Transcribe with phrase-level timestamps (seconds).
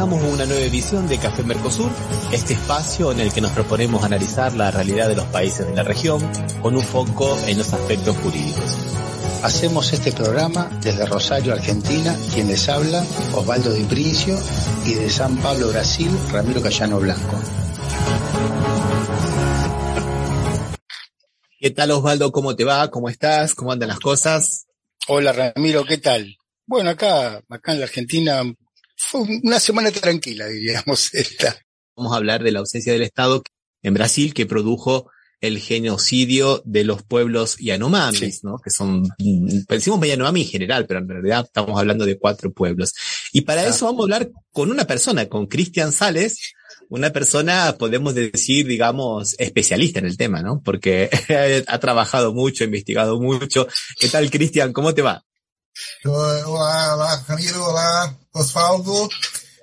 [0.00, 1.90] comenzamos una nueva edición de Café Mercosur,
[2.32, 5.82] este espacio en el que nos proponemos analizar la realidad de los países de la
[5.82, 6.22] región
[6.62, 8.78] con un foco en los aspectos jurídicos.
[9.42, 14.38] Hacemos este programa desde Rosario, Argentina, quien les habla, Osvaldo Di Princio,
[14.86, 17.38] y de San Pablo, Brasil, Ramiro Cayano Blanco.
[21.58, 22.32] ¿Qué tal Osvaldo?
[22.32, 22.90] ¿Cómo te va?
[22.90, 23.54] ¿Cómo estás?
[23.54, 24.66] ¿Cómo andan las cosas?
[25.08, 26.38] Hola Ramiro, ¿qué tal?
[26.64, 28.42] Bueno, acá, acá en la Argentina
[29.00, 31.56] fue una semana tranquila, diríamos esta.
[31.96, 33.42] Vamos a hablar de la ausencia del Estado
[33.82, 35.10] en Brasil que produjo
[35.40, 38.58] el genocidio de los pueblos Yanomamis, ¿no?
[38.58, 42.92] Que son, decimos Yanomami en general, pero en realidad estamos hablando de cuatro pueblos.
[43.32, 46.52] Y para eso vamos a hablar con una persona, con Cristian Sales,
[46.90, 50.60] una persona, podemos decir, digamos, especialista en el tema, ¿no?
[50.62, 51.08] Porque
[51.66, 53.66] ha trabajado mucho, investigado mucho.
[53.98, 54.74] ¿Qué tal, Cristian?
[54.74, 55.24] ¿Cómo te va?
[56.04, 57.24] Hola, hola,
[57.58, 59.08] hola, Osvaldo.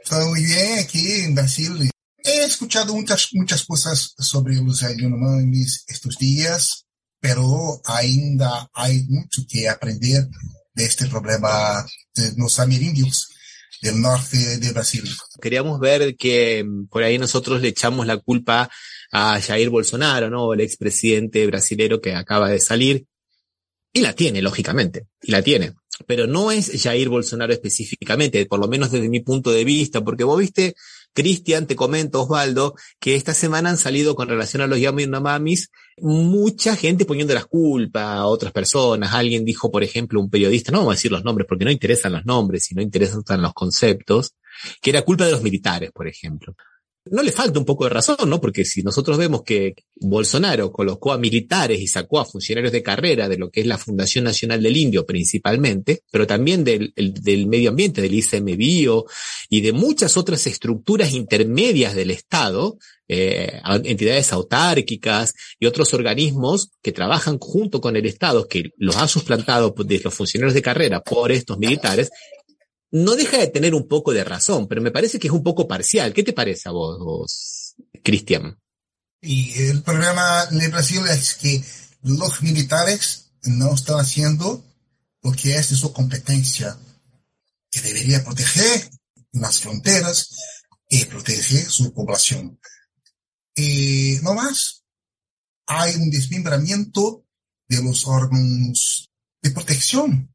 [0.04, 1.90] Estoy muy bien aquí en Brasil.
[2.23, 6.86] He escuchado muchas, muchas cosas sobre los Yanomamis estos días,
[7.20, 10.28] pero ainda hay mucho que aprender
[10.73, 13.30] de este problema de los amerindios
[13.81, 15.03] del norte de Brasil.
[15.42, 18.70] Queríamos ver que por ahí nosotros le echamos la culpa
[19.12, 20.53] a Jair Bolsonaro, ¿no?
[20.53, 23.06] El expresidente brasilero que acaba de salir.
[23.98, 25.08] Y la tiene, lógicamente.
[25.23, 25.73] Y la tiene.
[26.06, 30.23] Pero no es Jair Bolsonaro específicamente, por lo menos desde mi punto de vista, porque
[30.23, 30.76] vos viste,
[31.14, 36.75] Cristian, te comento, Osvaldo, que esta semana han salido con relación a los Yaminomamis mucha
[36.75, 39.16] gente poniendo las culpas a otras personas.
[39.16, 42.12] Alguien dijo, por ejemplo, un periodista, no vamos a decir los nombres porque no interesan
[42.12, 44.36] los nombres y no interesan los conceptos,
[44.80, 46.56] que era culpa de los militares, por ejemplo
[47.11, 48.39] no le falta un poco de razón, ¿no?
[48.41, 53.27] Porque si nosotros vemos que Bolsonaro colocó a militares y sacó a funcionarios de carrera
[53.27, 57.69] de lo que es la Fundación Nacional del Indio principalmente, pero también del, del medio
[57.69, 59.05] ambiente, del ICMBio
[59.50, 62.78] y de muchas otras estructuras intermedias del Estado,
[63.09, 69.07] eh, entidades autárquicas y otros organismos que trabajan junto con el Estado, que los ha
[69.07, 72.09] suplantado de los funcionarios de carrera por estos militares,
[72.92, 75.68] no deja de tener un poco de razón, pero me parece que es un poco
[75.68, 76.14] parcial.
[76.14, 78.59] ¿Qué te parece a vos, Cristian?
[79.22, 81.64] Y el problema de Brasil es que
[82.03, 84.64] los militares no están haciendo
[85.22, 86.78] lo que es de su competencia,
[87.72, 88.90] que debería proteger
[89.34, 90.30] las fronteras
[90.90, 92.59] y proteger su población.
[93.56, 94.84] Y no más,
[95.66, 97.26] hay un desmembramiento
[97.68, 99.12] de los órganos
[99.42, 100.34] de protección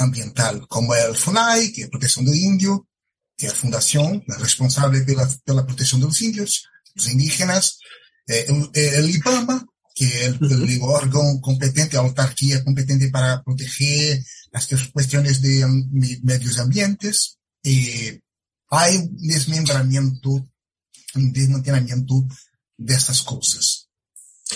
[0.00, 2.88] ambiental, como el FUNAI, que es protección del indio,
[3.36, 7.78] que es la fundación responsable de la, protección de los indios, los indígenas,
[8.26, 14.22] eh, el, IPAMA, que es el, órgano competente, la autarquía competente para proteger
[14.52, 15.66] las cuestiones de
[16.22, 17.38] medios ambientes.
[17.62, 18.20] y
[18.72, 20.30] hay un desmembramiento,
[21.16, 22.24] un desmantelamiento
[22.76, 23.88] de estas cosas.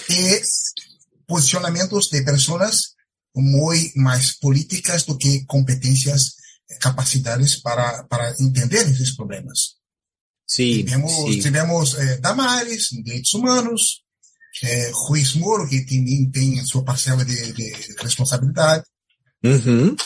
[0.08, 0.14] Y
[1.26, 2.93] posicionamientos de personas
[3.34, 6.36] muy más políticas do que competencias,
[6.68, 9.78] eh, capacidades para, para entender esos problemas.
[10.46, 11.40] Sí, tivemos, sí.
[11.40, 14.04] tivemos eh, Damares, Direitos Humanos,
[14.62, 18.84] eh, Juiz Moro, que también tiene su parcela de, de responsabilidad.
[19.42, 19.96] Uh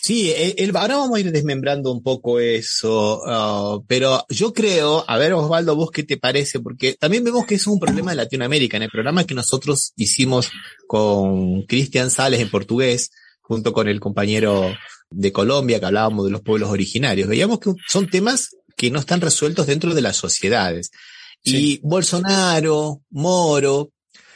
[0.00, 5.18] Sí, el, ahora vamos a ir desmembrando un poco eso, uh, pero yo creo, a
[5.18, 8.76] ver Osvaldo, vos qué te parece, porque también vemos que es un problema de Latinoamérica.
[8.76, 10.50] En el programa que nosotros hicimos
[10.86, 14.74] con Cristian Sales en portugués, junto con el compañero
[15.10, 19.20] de Colombia que hablábamos de los pueblos originarios, veíamos que son temas que no están
[19.20, 20.90] resueltos dentro de las sociedades.
[21.42, 23.90] Y Bolsonaro, Moro,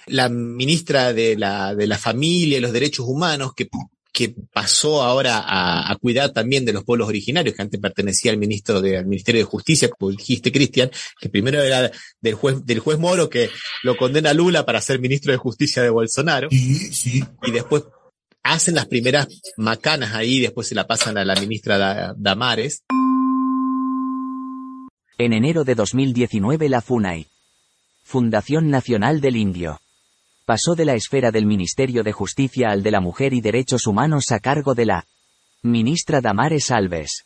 [0.06, 3.68] la ministra de la, de la familia y los derechos humanos, que
[4.12, 8.36] que pasó ahora a, a, cuidar también de los pueblos originarios, que antes pertenecía al
[8.36, 11.90] ministro de, al Ministerio de Justicia, como dijiste, Cristian, que primero era
[12.20, 13.48] del juez, del juez Moro que
[13.82, 16.48] lo condena a Lula para ser ministro de Justicia de Bolsonaro.
[16.50, 17.24] Sí, sí.
[17.42, 17.84] Y después
[18.42, 22.84] hacen las primeras macanas ahí, después se la pasan a la ministra Damares.
[25.16, 27.28] En enero de 2019 la FUNAI,
[28.02, 29.80] Fundación Nacional del Indio,
[30.44, 34.30] pasó de la esfera del Ministerio de Justicia al de la Mujer y Derechos Humanos
[34.30, 35.06] a cargo de la
[35.62, 37.24] ministra Damares Alves.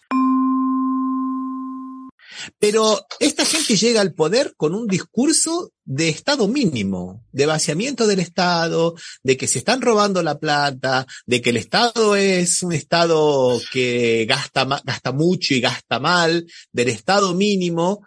[2.58, 8.20] Pero esta gente llega al poder con un discurso de Estado mínimo, de vaciamiento del
[8.20, 13.58] Estado, de que se están robando la plata, de que el Estado es un Estado
[13.72, 18.04] que gasta, gasta mucho y gasta mal, del Estado mínimo,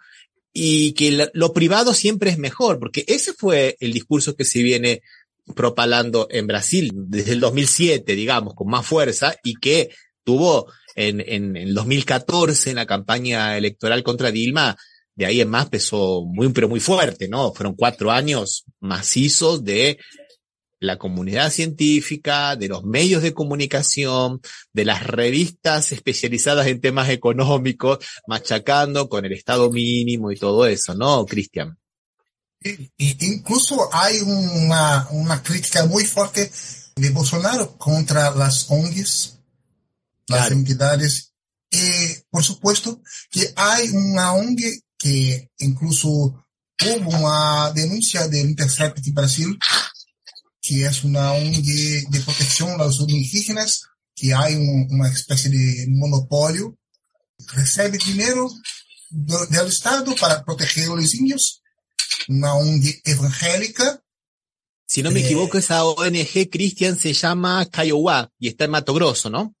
[0.52, 5.02] y que lo privado siempre es mejor, porque ese fue el discurso que se viene
[5.54, 11.56] propalando en Brasil desde el 2007, digamos, con más fuerza y que estuvo en, en,
[11.56, 14.76] en 2014 en la campaña electoral contra Dilma,
[15.14, 17.52] de ahí en más pesó muy, pero muy fuerte, ¿no?
[17.52, 19.98] Fueron cuatro años macizos de
[20.80, 24.40] la comunidad científica, de los medios de comunicación,
[24.72, 30.94] de las revistas especializadas en temas económicos, machacando con el Estado mínimo y todo eso,
[30.94, 31.78] ¿no, Cristian?
[32.96, 36.50] Incluso hay una, una crítica muy fuerte
[36.96, 39.38] de Bolsonaro contra las ONGs,
[40.28, 40.54] las claro.
[40.54, 41.32] entidades.
[41.70, 43.00] Eh, por supuesto
[43.30, 44.60] que hay una ONG
[44.98, 49.58] que incluso hubo una denuncia del Intercept Brasil
[50.70, 53.82] que es una ONG de protección a los indígenas,
[54.14, 56.78] que hay un, una especie de monopolio,
[57.52, 58.48] recibe dinero
[59.10, 61.60] do, del Estado para proteger a los indios,
[62.28, 64.00] una ONG evangélica.
[64.86, 68.94] Si no me eh, equivoco, esa ONG Cristian se llama Kiowa y está en Mato
[68.94, 69.56] Grosso, ¿no?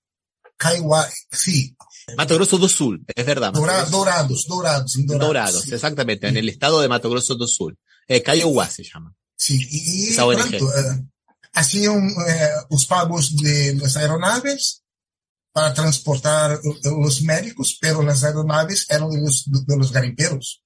[0.56, 1.74] Kiowa, sí.
[2.16, 3.52] Mato Grosso do Sul, es verdad.
[3.52, 5.26] Dora, dorados, dorados, dorados.
[5.26, 5.74] Dorados, sí.
[5.74, 7.76] exactamente, en el estado de Mato Grosso do Sul.
[8.06, 9.12] Eh, Kiowa se llama.
[9.40, 11.02] Sí, y, pronto, eh,
[11.54, 14.82] hacían eh, los pagos de las aeronaves
[15.50, 20.62] para transportar los médicos, pero las aeronaves eran de los, de los garimperos.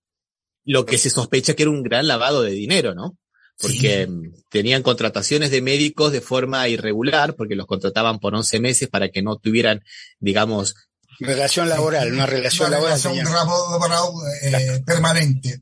[0.65, 3.17] Lo que se sospecha que era un gran lavado de dinero, ¿no?
[3.61, 4.43] Porque sí.
[4.51, 9.23] tenían contrataciones de médicos de forma irregular, porque los contrataban por 11 meses para que
[9.23, 9.85] no tuvieran,
[10.19, 10.75] digamos,
[11.21, 13.01] relación laboral, una relación una laboral.
[13.01, 14.09] Relación laboral
[14.43, 15.61] eh, permanente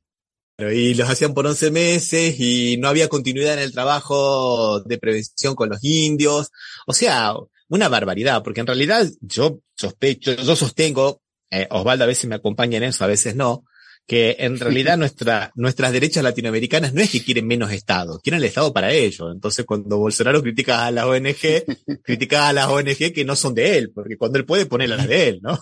[0.58, 5.54] y los hacían por 11 meses y no había continuidad en el trabajo de prevención
[5.54, 6.50] con los indios.
[6.86, 7.34] O sea,
[7.68, 12.76] una barbaridad, porque en realidad yo sospecho, yo sostengo, eh, Osvaldo a veces me acompaña
[12.76, 13.64] en eso, a veces no,
[14.06, 18.48] que en realidad nuestra, nuestras derechas latinoamericanas no es que quieren menos Estado, quieren el
[18.48, 19.30] Estado para ellos.
[19.32, 21.64] Entonces cuando Bolsonaro critica a las ONG,
[22.04, 25.06] critica a las ONG que no son de él, porque cuando él puede poner las
[25.06, 25.58] de él, ¿no?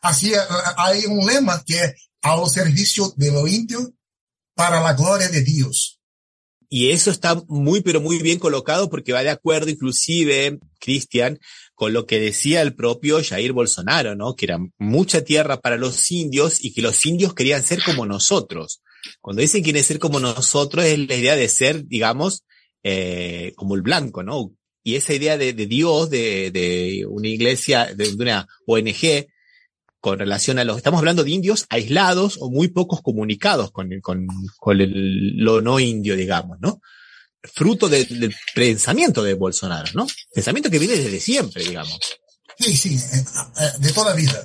[0.00, 0.32] Así
[0.76, 3.90] hay un lema que a los servicios de los indios
[4.62, 5.98] para la gloria de Dios.
[6.68, 11.40] Y eso está muy, pero muy bien colocado porque va de acuerdo inclusive, Cristian,
[11.74, 14.36] con lo que decía el propio Jair Bolsonaro, ¿no?
[14.36, 18.82] Que era mucha tierra para los indios y que los indios querían ser como nosotros.
[19.20, 22.44] Cuando dicen quieren ser como nosotros es la idea de ser, digamos,
[22.84, 24.52] eh, como el blanco, ¿no?
[24.84, 29.26] Y esa idea de, Dios, de, de, una iglesia, de una ONG,
[30.02, 34.02] con relación a los, estamos hablando de indios aislados o muy pocos comunicados con, el,
[34.02, 34.26] con,
[34.58, 36.80] con lo no indio, digamos, ¿no?
[37.40, 40.08] Fruto de, del pensamiento de Bolsonaro, ¿no?
[40.34, 42.00] Pensamiento que viene desde siempre, digamos.
[42.58, 43.24] Sí, sí, eh,
[43.60, 44.44] eh, de toda la vida.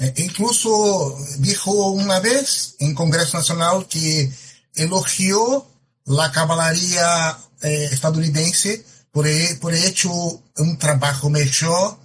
[0.00, 4.30] Eh, incluso dijo una vez en Congreso Nacional que
[4.74, 5.66] elogió
[6.04, 9.26] la caballería estadounidense por,
[9.60, 10.10] por hecho
[10.56, 11.96] un trabajo mejor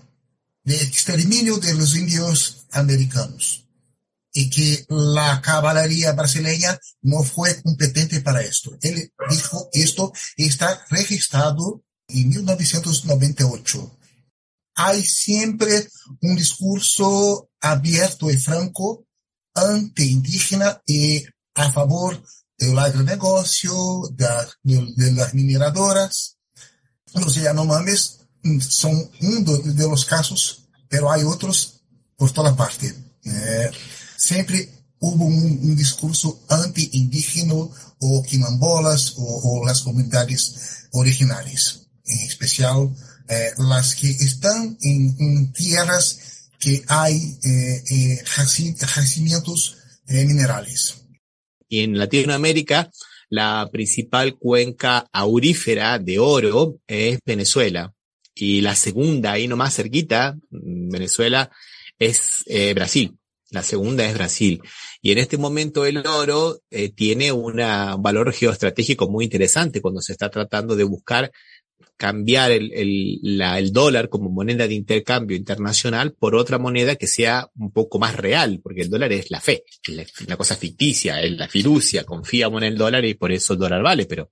[0.66, 3.66] de exterminio de los indios americanos
[4.34, 8.78] y que la caballería brasileña no fue competente para esto.
[8.82, 13.98] Él dijo esto está registrado en 1998.
[14.76, 15.88] Hay siempre
[16.22, 19.06] un discurso abierto y franco
[19.54, 21.24] anti-indígena y
[21.54, 22.22] a favor
[22.58, 24.28] del agronegocio, de,
[24.64, 26.38] de, de las mineradoras.
[27.14, 28.20] Los Yanomamis
[28.60, 31.82] son uno de los casos, pero hay otros
[32.16, 32.94] por toda parte.
[33.24, 33.72] Eh,
[34.18, 42.90] siempre hubo un, discurso anti-indígena o quimambolas o, las comunidades originarias, en especial
[43.28, 47.84] eh, las que están en, tierras que hay eh,
[50.08, 50.96] eh, minerales.
[51.68, 52.92] Y en Latinoamérica,
[53.30, 57.95] la principal cuenca aurífera de oro es Venezuela.
[58.36, 61.50] Y la segunda, ahí nomás cerquita, Venezuela,
[61.98, 63.18] es eh, Brasil.
[63.52, 64.62] La segunda es Brasil.
[65.02, 70.12] Y en este momento el oro eh, tiene un valor geoestratégico muy interesante cuando se
[70.12, 71.32] está tratando de buscar
[71.98, 77.08] cambiar el, el, la, el, dólar como moneda de intercambio internacional por otra moneda que
[77.08, 81.22] sea un poco más real, porque el dólar es la fe, es una cosa ficticia,
[81.22, 84.32] es la fiducia, confiamos en el dólar y por eso el dólar vale, pero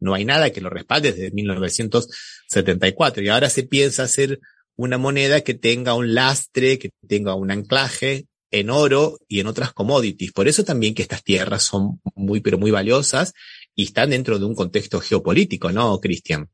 [0.00, 4.40] no hay nada que lo respalde desde 1974 y ahora se piensa hacer
[4.76, 9.72] una moneda que tenga un lastre, que tenga un anclaje en oro y en otras
[9.72, 10.32] commodities.
[10.32, 13.32] Por eso también que estas tierras son muy, pero muy valiosas
[13.74, 16.48] y están dentro de un contexto geopolítico, ¿no, Cristian?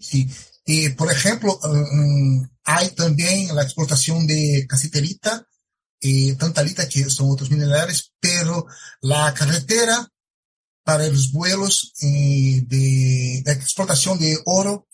[0.00, 0.26] Sí.
[0.64, 5.46] Y, por ejemplo, um, hay también la explotación de casiterita
[6.00, 8.66] y tantalita, que son otros minerales, pero
[9.00, 10.06] la carretera
[10.88, 12.64] para los vuelos de,
[13.44, 14.88] de explotación de oro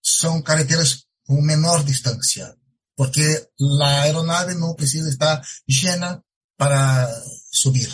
[0.00, 2.52] son carreteras con menor distancia.
[2.96, 6.20] porque la aeronave no precisa estar llena
[6.56, 7.08] para
[7.48, 7.88] subir.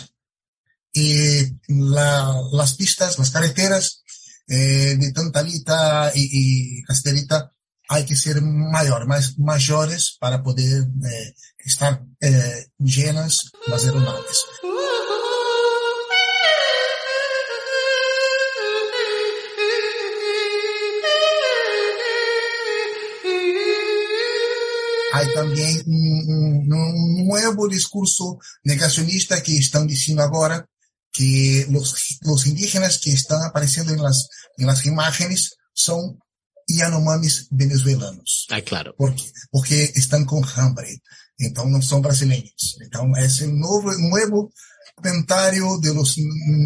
[0.91, 4.01] Y la, las pistas, las carreteras
[4.47, 7.53] eh, de Tantalita y Castellita
[7.87, 14.37] hay que ser mayor, más mayores para poder eh, estar eh, llenas las aeronaves.
[25.17, 30.67] Hay también un, un, nuevo discurso negacionista que están diciendo ahora
[31.11, 36.19] que los, los indígenas que están apareciendo en las, en las imágenes son
[36.67, 38.47] Yanomamis venezolanos.
[38.49, 38.93] Ah, claro.
[38.97, 41.01] Porque, porque están con hambre.
[41.37, 42.77] Entonces no son brasileños.
[42.81, 44.51] Entonces es el nuevo, nuevo
[44.95, 46.17] comentario de los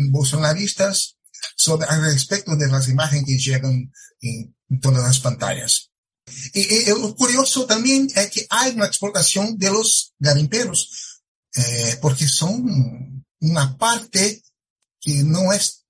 [0.09, 1.17] bolsonaristas
[1.55, 3.91] sobre, al respecto de las imágenes que llegan
[4.21, 5.90] en todas las pantallas.
[6.53, 11.21] Y, y, lo curioso también es que hay una explotación de los garimperos,
[11.55, 14.43] eh, porque son una parte
[14.99, 15.85] que no es,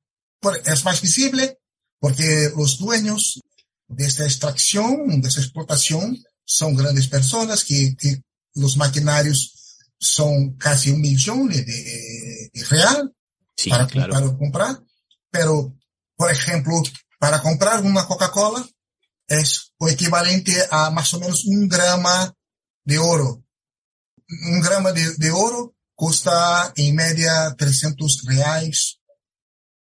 [0.66, 1.60] es más visible,
[2.00, 3.42] porque los dueños
[3.88, 8.22] de esta extracción, de esta explotación, son grandes personas que, que
[8.56, 13.14] los maquinarios son casi un millón de, de real
[13.56, 14.14] sí, para, claro.
[14.14, 14.84] para comprar.
[15.30, 15.78] Pero,
[16.16, 16.82] por ejemplo,
[17.20, 18.68] para comprar una Coca-Cola
[19.40, 22.34] es o equivalente a más o menos un grama
[22.84, 23.44] de oro.
[24.52, 29.00] Un grama de, de oro custa en media 300 reais.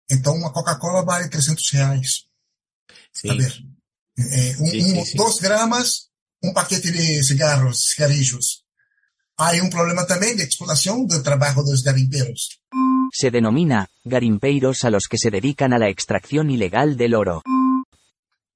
[0.07, 2.27] Entonces una Coca-Cola vale 300 reais.
[3.13, 3.29] Sí.
[3.29, 3.53] A ver,
[4.17, 5.17] eh, un, Sí, sí, un- sí.
[5.17, 8.65] dos gramas, un paquete de cigarros, cigarrillos.
[9.37, 12.61] Hay un problema también de explotación del trabajo de los garimperos.
[13.13, 17.41] Se denomina garimpeiros a los que se dedican a la extracción ilegal del oro.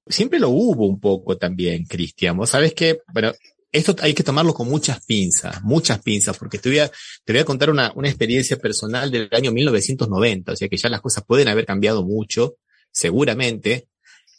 [0.07, 2.37] Siempre lo hubo un poco también, Cristian.
[2.37, 3.31] Vos sabés que, bueno,
[3.71, 6.91] esto hay que tomarlo con muchas pinzas, muchas pinzas, porque te voy a,
[7.23, 10.89] te voy a contar una, una experiencia personal del año 1990, o sea que ya
[10.89, 12.55] las cosas pueden haber cambiado mucho,
[12.91, 13.87] seguramente.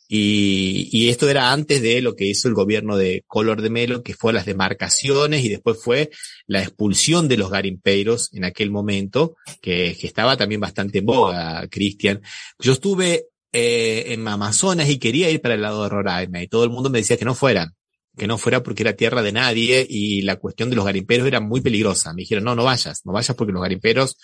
[0.08, 4.02] Y, y esto era antes de lo que hizo el gobierno de Color de Melo,
[4.04, 6.10] que fue las demarcaciones y después fue
[6.46, 11.66] la expulsión de los garimpeiros en aquel momento, que, que estaba también bastante en boga,
[11.68, 12.22] Cristian.
[12.60, 13.26] Yo estuve
[13.58, 16.90] eh, en Amazonas y quería ir para el lado de Roraima y todo el mundo
[16.90, 17.72] me decía que no fuera,
[18.14, 21.40] que no fuera porque era tierra de nadie y la cuestión de los garimperos era
[21.40, 22.12] muy peligrosa.
[22.12, 24.18] Me dijeron, no, no vayas, no vayas porque los garimperos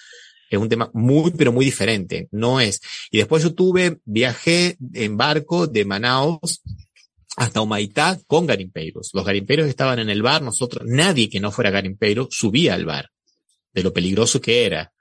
[0.51, 2.29] es un tema muy, pero muy diferente.
[2.31, 2.83] No es.
[3.11, 6.61] Y después yo tuve, viajé en barco de Manaus
[7.35, 9.13] hasta Humaitá con garimpeiros.
[9.15, 13.09] Los garimpeiros estaban en el bar, nosotros, nadie que no fuera garimpeiro subía al bar,
[13.73, 14.93] de lo peligroso que era.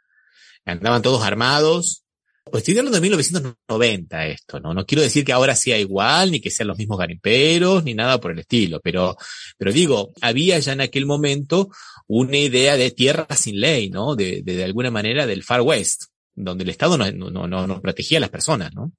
[0.63, 2.05] Andaban todos armados.
[2.43, 4.73] Pues estoy hablando de 1990 esto, ¿no?
[4.73, 8.19] No quiero decir que ahora sea igual, ni que sean los mismos garimperos, ni nada
[8.19, 9.15] por el estilo, pero,
[9.57, 11.69] pero digo, había ya en aquel momento
[12.07, 14.15] una idea de tierra sin ley, ¿no?
[14.15, 18.17] De, de, alguna manera del Far West, donde el Estado no, no, no, no protegía
[18.17, 18.91] a las personas, ¿no?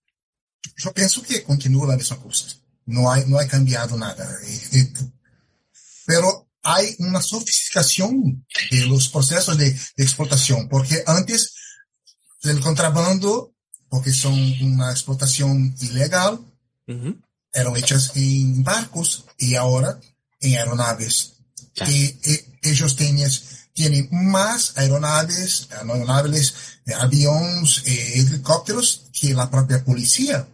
[0.77, 2.47] Yo pienso que continúa la misma cosa.
[2.87, 4.25] No hay, no ha cambiado nada.
[4.47, 4.93] Eh, eh,
[6.07, 11.55] Pero hay una sofisticación de los procesos de, de explotación, porque antes
[12.43, 13.55] del contrabando,
[13.89, 14.33] porque son
[14.63, 16.41] una explotación ilegal,
[16.89, 17.17] Ujú.
[17.53, 20.01] eran hechas en barcos y ahora
[20.41, 21.35] en aeronaves.
[21.75, 21.91] Claro.
[21.91, 23.31] Que eh, ellos tienen,
[23.73, 26.55] tienen más aeronaves, aeronaves,
[26.87, 30.47] eh, aviones, eh, helicópteros que la propia policía.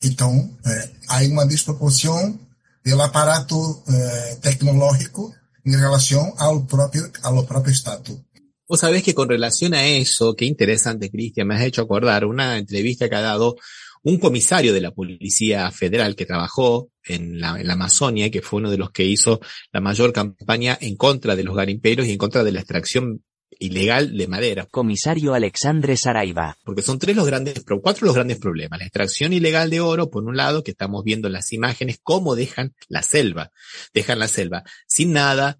[0.00, 2.48] Entonces, eh, hay una desproporción
[2.84, 5.34] del aparato eh, tecnológico
[5.64, 8.24] en relación al propio, al propio Estado.
[8.68, 12.58] Vos sabés que con relación a eso, qué interesante, Cristian, me has hecho acordar una
[12.58, 13.56] entrevista que ha dado
[14.02, 18.60] un comisario de la Policía Federal que trabajó en la, en la Amazonia, que fue
[18.60, 19.40] uno de los que hizo
[19.72, 23.22] la mayor campaña en contra de los garimperos y en contra de la extracción
[23.58, 26.56] ilegal de madera, Comisario Alexandre Saraiva.
[26.64, 28.78] porque son tres los grandes, cuatro los grandes problemas.
[28.78, 32.36] La extracción ilegal de oro, por un lado, que estamos viendo en las imágenes, cómo
[32.36, 33.50] dejan la selva.
[33.94, 35.58] Dejan la selva sin nada,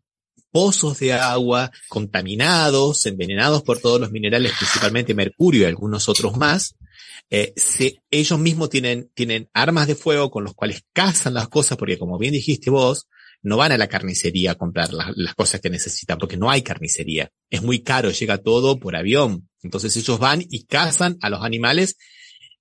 [0.50, 6.76] pozos de agua contaminados, envenenados por todos los minerales, principalmente mercurio y algunos otros más.
[7.30, 7.52] Eh,
[8.10, 12.18] ellos mismos tienen, tienen armas de fuego con los cuales cazan las cosas, porque como
[12.18, 13.08] bien dijiste vos,
[13.42, 16.62] no van a la carnicería a comprar las, las cosas que necesitan, porque no hay
[16.62, 17.30] carnicería.
[17.50, 19.48] Es muy caro, llega todo por avión.
[19.62, 21.96] Entonces ellos van y cazan a los animales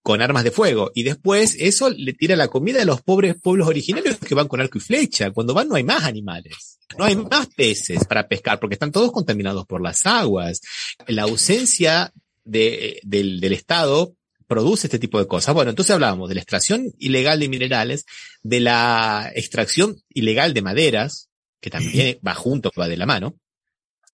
[0.07, 0.91] con armas de fuego.
[0.95, 4.61] Y después eso le tira la comida a los pobres pueblos originarios que van con
[4.61, 5.31] arco y flecha.
[5.31, 6.76] Cuando van no hay más animales.
[6.97, 10.61] No hay más peces para pescar porque están todos contaminados por las aguas.
[11.07, 12.13] La ausencia
[12.45, 14.13] de, del, del Estado
[14.47, 15.53] produce este tipo de cosas.
[15.53, 18.05] Bueno, entonces hablábamos de la extracción ilegal de minerales,
[18.41, 21.29] de la extracción ilegal de maderas,
[21.59, 23.37] que también va junto, va de la mano,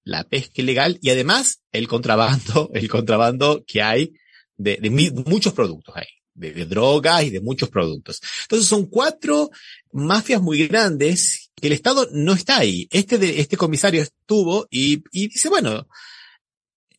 [0.04, 4.14] la pesca ilegal y además el contrabando, el contrabando que hay
[4.58, 8.20] de, de muchos productos ahí, de, de, drogas y de muchos productos.
[8.44, 9.50] Entonces son cuatro
[9.92, 12.88] mafias muy grandes que el Estado no está ahí.
[12.92, 15.88] Este, de, este comisario estuvo y, y dice, bueno,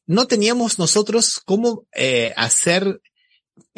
[0.06, 3.00] no teníamos nosotros cómo eh, hacer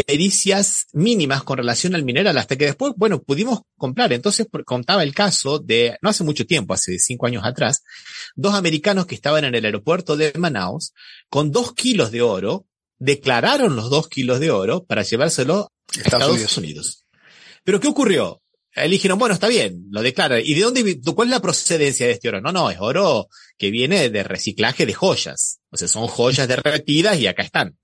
[0.06, 4.12] pericias mínimas con relación al mineral hasta que después, bueno, pudimos comprar.
[4.12, 7.82] Entonces contaba el caso de, no hace mucho tiempo, hace cinco años atrás,
[8.34, 10.92] dos americanos que estaban en el aeropuerto de Manaus
[11.28, 12.66] con dos kilos de oro,
[12.98, 16.58] declararon los dos kilos de oro para llevárselo a Estados, Unidos.
[16.58, 17.06] Unidos.
[17.64, 18.42] Pero ¿qué ocurrió?
[18.76, 20.42] Eligieron, bueno, está bien, lo declaran.
[20.44, 22.42] ¿Y de dónde, cuál es la procedencia de este oro?
[22.42, 25.60] No, no, es oro que viene de reciclaje de joyas.
[25.70, 27.76] O sea, son joyas derretidas y acá están.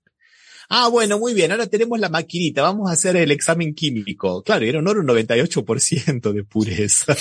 [0.69, 4.43] Ah, bueno, muy bien, ahora tenemos la maquinita, vamos a hacer el examen químico.
[4.43, 7.15] Claro, era un oro 98% de pureza.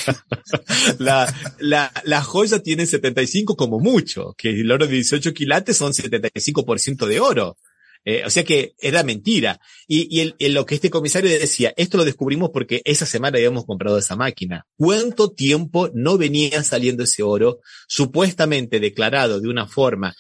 [0.99, 5.93] la, la, la joya tiene 75 como mucho, que el oro de 18 quilates son
[5.93, 7.57] 75% de oro.
[8.05, 9.61] Eh, o sea que era mentira.
[9.87, 13.39] Y, y el, el, lo que este comisario decía, esto lo descubrimos porque esa semana
[13.39, 14.67] habíamos comprado esa máquina.
[14.77, 20.15] ¿Cuánto tiempo no venía saliendo ese oro supuestamente declarado de una forma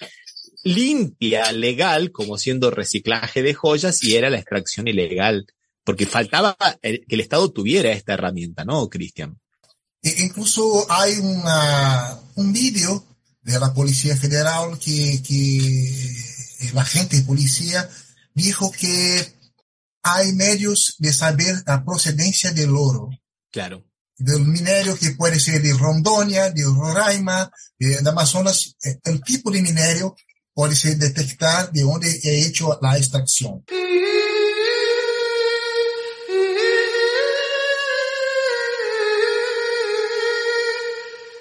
[0.64, 5.46] limpia, legal, como siendo reciclaje de joyas y era la extracción ilegal?
[5.84, 9.40] Porque faltaba que el Estado tuviera esta herramienta, ¿no, Cristian?
[10.00, 13.04] E incluso hay una, un vídeo
[13.42, 16.31] de la Policía Federal que, que
[16.62, 17.88] el agente de policía
[18.34, 19.34] dijo que
[20.02, 23.10] hay medios de saber la procedencia del oro.
[23.50, 23.84] Claro.
[24.16, 28.76] Del minerio que puede ser de Rondonia, de Roraima, de, de Amazonas.
[29.04, 30.14] El tipo de minerio
[30.54, 33.64] puede ser detectar de dónde he hecho la extracción.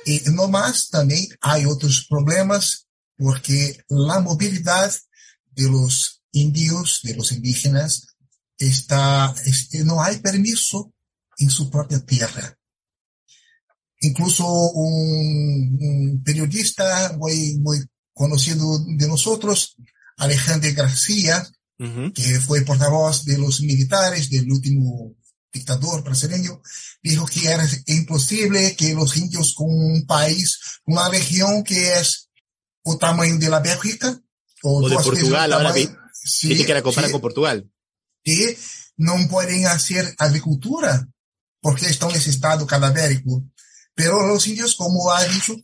[0.06, 4.92] Y no más, también hay otros problemas porque la movilidad
[5.51, 8.07] de los indios, de los indígenas,
[8.57, 10.94] está, este, no hay permiso
[11.37, 12.57] en su propia tierra.
[14.00, 17.79] Incluso un, un periodista muy, muy
[18.14, 19.75] conocido de nosotros,
[20.18, 21.48] Alejandro García,
[21.79, 22.14] uh -huh.
[22.14, 25.16] que fue portavoz de los militares del último
[25.53, 26.61] dictador brasileño,
[27.03, 32.29] dijo que era imposible que los indios con un país, una región que es
[32.83, 34.20] o tamaño de la Bélgica,
[34.64, 37.70] o, o de Portugal, ahora vi, sí, que la compara sí, con Portugal.
[38.24, 38.58] Que
[38.98, 41.08] no pueden hacer agricultura
[41.60, 43.44] porque están en ese estado cadavérico.
[43.96, 45.56] Pero los indios, como ha dicho,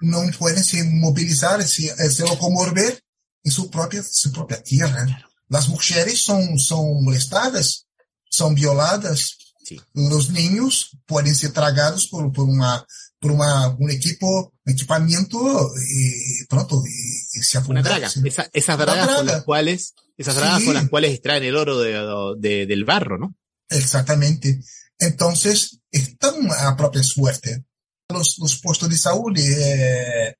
[0.00, 3.02] no pueden se movilizar, se, se locomover
[3.42, 5.06] en su propia, su propia tierra.
[5.48, 7.86] Las mujeres son, son molestadas,
[8.28, 9.38] son violadas.
[9.64, 9.80] Sí.
[9.94, 12.84] Los niños pueden ser tragados por, por una,
[13.18, 18.10] por una, un equipo, equipamiento, y pronto, y se Una draga.
[18.24, 19.16] Esa, esas dragas draga.
[19.16, 20.66] con las cuales, esas dragas sí.
[20.66, 23.34] con las cuales extraen el oro de, de, del barro, ¿no?
[23.68, 24.60] Exactamente.
[24.98, 27.64] Entonces, están a propia suerte.
[28.08, 30.36] Los, los puestos de salud, eh,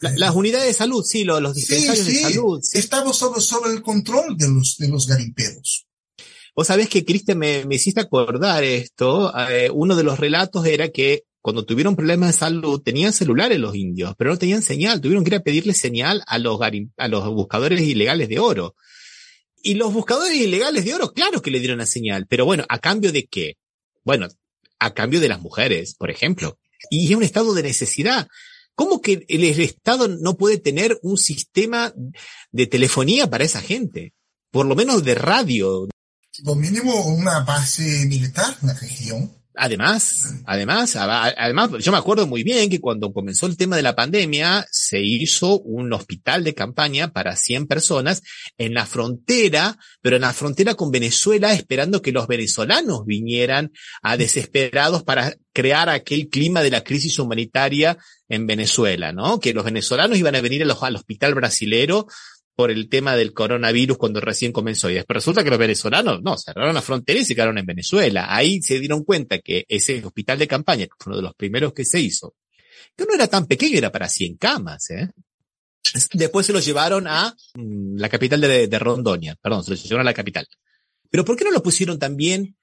[0.00, 2.24] la, las unidades de salud, sí, los, los dispensarios sí, sí.
[2.24, 2.60] de salud.
[2.62, 2.78] Sí.
[2.78, 5.86] Estamos solo, solo el control de los, de los garimperos.
[6.56, 9.32] Vos sabés que, Cristian, me, me, hiciste acordar esto.
[9.50, 13.76] Eh, uno de los relatos era que cuando tuvieron problemas de salud, tenían celulares los
[13.76, 15.02] indios, pero no tenían señal.
[15.02, 16.58] Tuvieron que ir a pedirle señal a los,
[17.34, 18.74] buscadores ilegales de oro.
[19.62, 22.78] Y los buscadores ilegales de oro, claro que le dieron la señal, pero bueno, ¿a
[22.78, 23.58] cambio de qué?
[24.04, 24.26] Bueno,
[24.78, 26.58] a cambio de las mujeres, por ejemplo.
[26.88, 28.26] Y es un estado de necesidad.
[28.74, 31.92] ¿Cómo que el, Estado no puede tener un sistema
[32.52, 34.14] de telefonía para esa gente?
[34.50, 35.88] Por lo menos de radio.
[36.56, 39.43] Mínimo una base militar en la región.
[39.56, 43.94] Además, además, además, yo me acuerdo muy bien que cuando comenzó el tema de la
[43.94, 48.22] pandemia, se hizo un hospital de campaña para 100 personas
[48.58, 53.70] en la frontera, pero en la frontera con Venezuela, esperando que los venezolanos vinieran
[54.02, 57.96] a desesperados para crear aquel clima de la crisis humanitaria
[58.28, 59.38] en Venezuela, ¿no?
[59.38, 62.08] Que los venezolanos iban a venir al hospital brasilero
[62.54, 64.90] por el tema del coronavirus cuando recién comenzó.
[64.90, 68.26] Y después resulta que los venezolanos, no, cerraron la frontera y se quedaron en Venezuela.
[68.28, 71.72] Ahí se dieron cuenta que ese hospital de campaña, que fue uno de los primeros
[71.72, 72.34] que se hizo,
[72.96, 75.10] que no era tan pequeño, era para 100 camas, ¿eh?
[76.12, 80.00] Después se lo llevaron a mm, la capital de, de Rondonia, perdón, se lo llevaron
[80.00, 80.46] a la capital.
[81.10, 82.56] Pero ¿por qué no lo pusieron también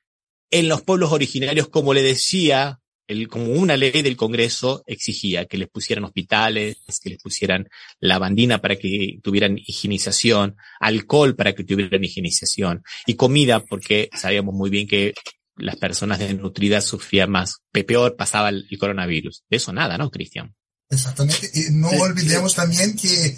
[0.49, 2.80] en los pueblos originarios, como le decía
[3.11, 7.67] el, como una ley del Congreso exigía que les pusieran hospitales, que les pusieran
[7.99, 14.69] lavandina para que tuvieran higienización, alcohol para que tuvieran higienización y comida porque sabíamos muy
[14.69, 15.13] bien que
[15.57, 19.43] las personas desnutridas sufrían más, peor pasaba el, coronavirus.
[19.49, 20.55] De eso nada, ¿no, Cristian?
[20.89, 21.51] Exactamente.
[21.53, 23.37] Y no olvidemos también que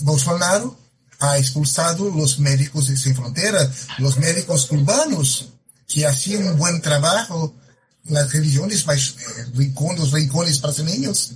[0.00, 0.78] Bolsonaro
[1.20, 5.50] ha expulsado los médicos de Sin Fronteras, los médicos cubanos
[5.86, 7.54] que hacían un buen trabajo
[8.04, 11.32] las religiones más eh, rincones, rincones brasileños,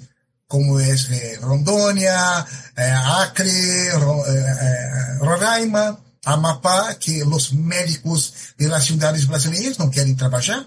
[0.47, 2.47] como es eh, Rondônia,
[2.77, 9.91] eh, Acre, Ro, eh, eh, Roraima, Amapá, que los médicos de las ciudades brasileñas no
[9.91, 10.67] quieren trabajar.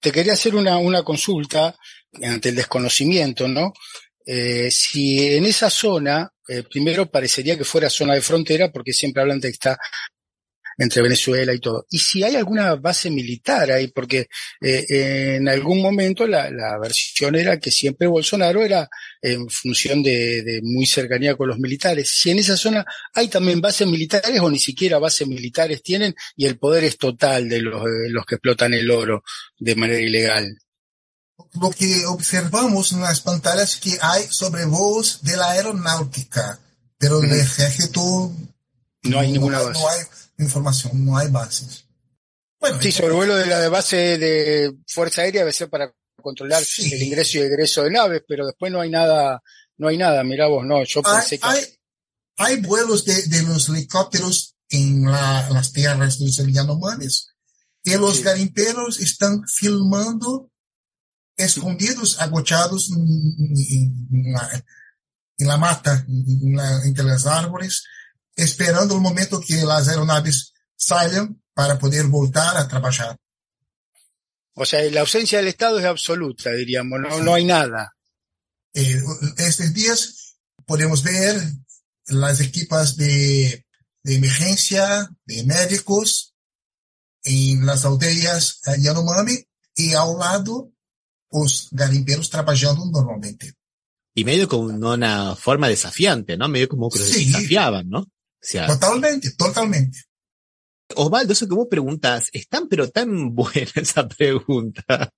[0.00, 1.74] Te quería hacer una, una consulta
[2.22, 3.72] ante el desconocimiento, ¿no?
[4.24, 6.30] Eh, si en esa zona,
[6.70, 9.78] primero parecería que fuera zona de frontera, porque siempre hablan de que está
[10.78, 11.86] entre Venezuela y todo.
[11.90, 14.28] Y si hay alguna base militar ahí, porque
[14.60, 18.88] eh, en algún momento la, la, versión era que siempre Bolsonaro era
[19.22, 22.10] en función de, de, muy cercanía con los militares.
[22.12, 22.84] Si en esa zona
[23.14, 27.48] hay también bases militares o ni siquiera bases militares tienen y el poder es total
[27.48, 29.22] de los, de los que explotan el oro
[29.58, 30.58] de manera ilegal.
[31.60, 36.60] Lo que observamos en las pantallas que hay sobrevuelos de la aeronáutica,
[36.98, 38.32] pero el ejército
[39.02, 39.80] no hay ninguna base.
[39.80, 40.00] No hay
[40.38, 41.84] información, no hay bases.
[42.58, 46.92] Bueno, sí, sobrevuelo de la de base de Fuerza Aérea debe ser para controlar sí.
[46.92, 49.42] el ingreso y egreso de naves, pero después no hay nada,
[49.76, 51.46] no hay nada, mirá vos, no, yo pensé hay, que...
[51.46, 51.64] Hay,
[52.38, 57.28] hay vuelos de, de, los helicópteros en la, las tierras de los Yanomamis
[57.84, 58.22] y los sí.
[58.22, 60.50] garimperos están filmando
[61.36, 63.06] escondidos, agochados en,
[64.10, 64.64] en, la,
[65.38, 67.84] en la mata, la, entre los árboles,
[68.36, 73.16] esperando el momento que las aeronaves salgan para poder voltar a trabajar.
[74.54, 77.22] O sea, la ausencia del Estado es absoluta, diríamos, no, sí.
[77.22, 77.94] no hay nada.
[78.72, 79.02] Eh,
[79.38, 81.40] estos días podemos ver
[82.06, 83.66] las equipas de,
[84.02, 86.34] de emergencia, de médicos,
[87.24, 89.36] en las aldeas Yanomami,
[89.74, 90.72] y al lado
[91.30, 93.54] os garimpeiros trabajando normalmente.
[94.14, 96.48] Y medio como una forma desafiante, ¿no?
[96.48, 97.26] Medio como que los sí.
[97.26, 98.06] desafiaban, ¿no?
[98.66, 99.98] Totalmente, totalmente.
[100.94, 105.12] Osvaldo, eso que vos preguntas, es tan pero tan buena esa pregunta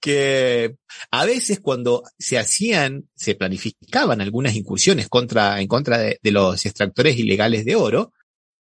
[0.00, 0.76] que
[1.10, 6.64] a veces cuando se hacían, se planificaban algunas incursiones contra, en contra de, de los
[6.64, 8.12] extractores ilegales de oro,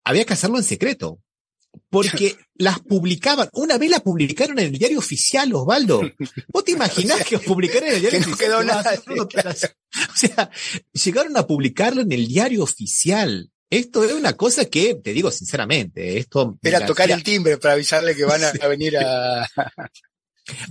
[0.04, 1.20] había que hacerlo en secreto
[1.90, 6.02] porque las publicaban, una vez las publicaron en el diario oficial, Osvaldo.
[6.48, 8.48] ¿Vos te imaginás que publicaron en el diario que no oficial?
[8.48, 9.02] Quedó nada,
[9.94, 10.50] o sea,
[10.92, 13.50] llegaron a publicarlo en el diario oficial.
[13.70, 16.58] Esto es una cosa que, te digo sinceramente, esto...
[16.62, 19.46] Era tocar el timbre para avisarle que van a, a venir a...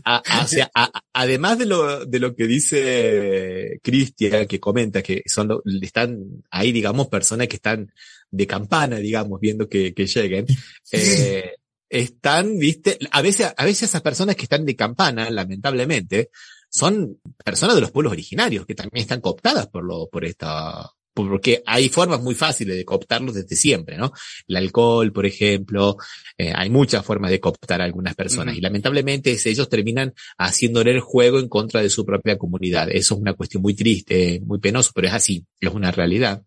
[0.04, 5.04] A, a, o sea, a, además de lo, de lo que dice Cristian, que comenta
[5.04, 7.94] que son, están ahí, digamos, personas que están
[8.32, 10.48] de campana, digamos, viendo que, que lleguen,
[10.92, 11.58] eh,
[11.90, 16.32] están, viste, a veces, a veces esas personas que están de campana, lamentablemente,
[16.70, 20.90] son personas de los pueblos originarios que también están cooptadas por lo, por esta,
[21.26, 24.12] porque hay formas muy fáciles de cooptarlos desde siempre, ¿no?
[24.48, 25.98] El alcohol, por ejemplo,
[26.38, 28.60] eh, hay muchas formas de cooptar a algunas personas uh -huh.
[28.60, 32.90] y lamentablemente ellos terminan haciéndole el juego en contra de su propia comunidad.
[32.92, 36.44] Eso es una cuestión muy triste, muy penoso, pero es así, es una realidad.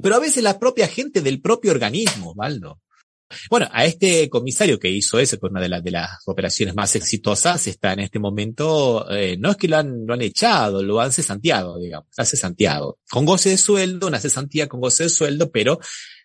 [0.00, 2.81] Pero a veces la propia gente del propio organismo, Valdo.
[3.50, 6.94] Bueno, a este comisario que hizo eso, que es una de, de las operaciones más
[6.96, 11.00] exitosas, está en este momento, eh, no es que lo han, lo han echado, lo
[11.00, 12.98] han cesanteado, digamos, ha cesanteado.
[13.10, 15.78] Con goce de sueldo, una cesantía con goce de sueldo, pero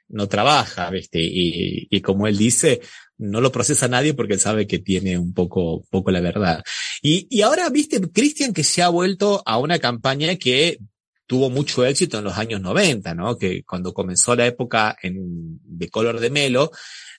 [0.09, 1.19] no trabaja, ¿viste?
[1.21, 2.81] Y, y como él dice,
[3.17, 6.63] no lo procesa nadie porque sabe que tiene un poco, poco la verdad.
[7.01, 10.79] Y, y ahora, viste, Cristian, que se ha vuelto a una campaña que
[11.27, 13.37] tuvo mucho éxito en los años 90, ¿no?
[13.37, 16.71] Que cuando comenzó la época en, de color de Melo,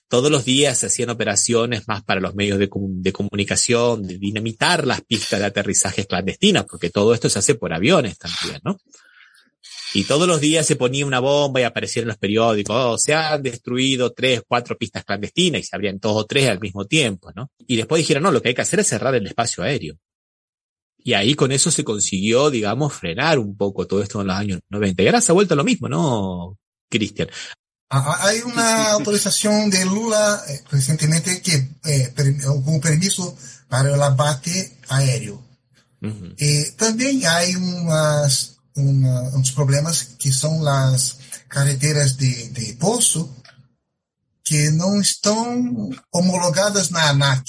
[0.09, 5.01] todos los días se hacían operaciones más para los medios de, comunicación, de dinamitar las
[5.01, 8.77] pistas de aterrizajes clandestinas, porque todo esto se hace por aviones también, ¿no?
[9.93, 13.13] Y todos los días se ponía una bomba y aparecía en los periódicos, oh, se
[13.13, 17.31] han destruido tres, cuatro pistas clandestinas y se abrían dos o tres al mismo tiempo,
[17.35, 17.51] ¿no?
[17.67, 19.95] Y después dijeron, no, lo que hay que hacer es cerrar el espacio aéreo.
[21.03, 24.59] Y ahí con eso se consiguió, digamos, frenar un poco todo esto en los años
[24.69, 25.03] 90.
[25.03, 26.57] Y ahora se ha vuelto lo mismo, ¿no,
[26.89, 27.29] Cristian?
[27.89, 33.35] Hay una autorización de Lula eh, recientemente que eh, con permiso
[33.67, 35.43] para el abate aéreo.
[36.01, 36.35] Uh -huh.
[36.37, 43.35] eh, también hay unas, una, unos problemas que son las carreteras de, de pozo
[44.43, 47.45] que no están homologadas na ANAC.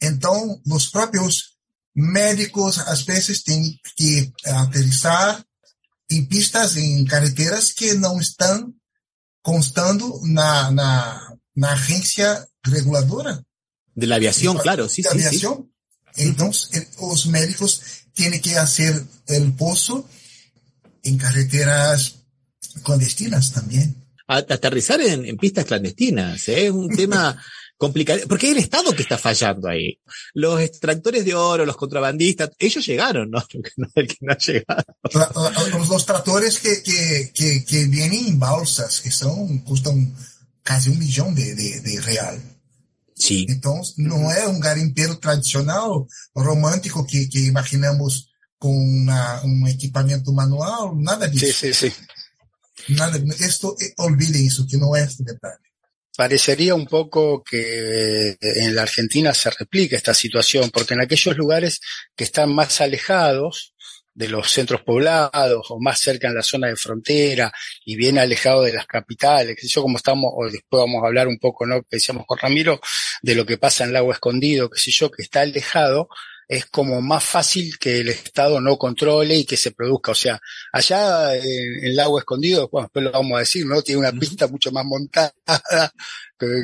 [0.00, 1.55] Entonces, los propios
[1.96, 5.42] médicos a veces tienen que aterrizar
[6.08, 8.78] en pistas, en carreteras que no están
[9.40, 13.42] constando na, na, na agência reguladora.
[13.94, 15.72] De la aviación, claro, sí, de sí, aviación.
[16.16, 17.80] Entonces, los médicos
[18.12, 20.06] tienen que hacer el pozo
[21.02, 22.16] en carreteras
[22.84, 23.96] clandestinas también.
[24.26, 26.66] aterrizar en, en, pistas clandestinas, ¿eh?
[26.66, 27.42] es un tema
[27.76, 29.98] complicado, porque es el Estado que está fallando ahí.
[30.34, 33.42] Los extractores de oro, los contrabandistas, ellos llegaron, ¿no?
[33.94, 34.84] El que no ha llegado.
[35.12, 40.14] Los, los tractores que, que, que, que, vienen en balsas, que son, custan
[40.62, 42.40] casi un millón de, de, de real.
[43.14, 43.46] Sí.
[43.48, 50.92] Entonces, no es un garimpeiro tradicional, romántico que, que imaginamos con una, un equipamiento manual,
[50.96, 51.92] nada de Sí, sí, sí.
[52.88, 55.65] Nada, esto, olviden eso, que no es detalle.
[56.16, 61.80] Parecería un poco que en la Argentina se replica esta situación, porque en aquellos lugares
[62.16, 63.74] que están más alejados
[64.14, 67.52] de los centros poblados o más cerca en la zona de frontera
[67.84, 71.28] y bien alejado de las capitales, que yo como estamos, o después vamos a hablar
[71.28, 71.82] un poco, ¿no?
[71.82, 72.80] Que decíamos con Ramiro,
[73.20, 76.08] de lo que pasa en Lago Escondido, que sé yo, que está alejado,
[76.48, 80.12] es como más fácil que el Estado no controle y que se produzca.
[80.12, 80.40] O sea,
[80.72, 83.82] allá en el lago escondido, bueno, después lo vamos a decir, ¿no?
[83.82, 85.32] Tiene una pista mucho más montada,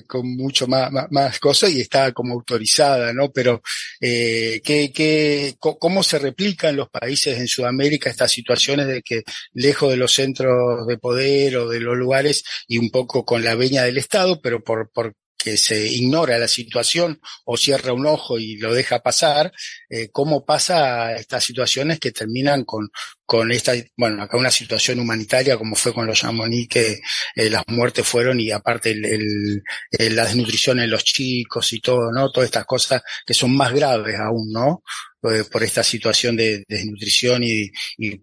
[0.06, 3.30] con mucho más, más, más, cosas y está como autorizada, ¿no?
[3.32, 3.62] Pero,
[4.00, 9.22] eh, ¿qué, qué, ¿cómo se replica en los países en Sudamérica estas situaciones de que
[9.52, 13.54] lejos de los centros de poder o de los lugares y un poco con la
[13.54, 18.38] veña del Estado, pero por, por que se ignora la situación o cierra un ojo
[18.38, 19.52] y lo deja pasar,
[19.88, 22.90] eh, cómo pasa estas situaciones que terminan con,
[23.26, 27.00] con esta, bueno, acá una situación humanitaria como fue con los Chamonix, que
[27.34, 31.80] eh, las muertes fueron y aparte el, el, el, la desnutrición en los chicos y
[31.80, 32.30] todo, ¿no?
[32.30, 34.82] Todas estas cosas que son más graves aún, ¿no?
[35.22, 37.70] Por esta situación de, desnutrición y,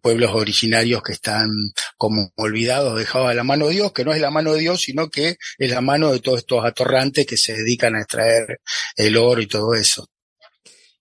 [0.01, 1.49] pueblos originarios que están
[1.97, 4.81] como olvidados, dejados a la mano de Dios, que no es la mano de Dios,
[4.81, 8.59] sino que es la mano de todos estos atorrantes que se dedican a extraer
[8.95, 10.07] el oro y todo eso.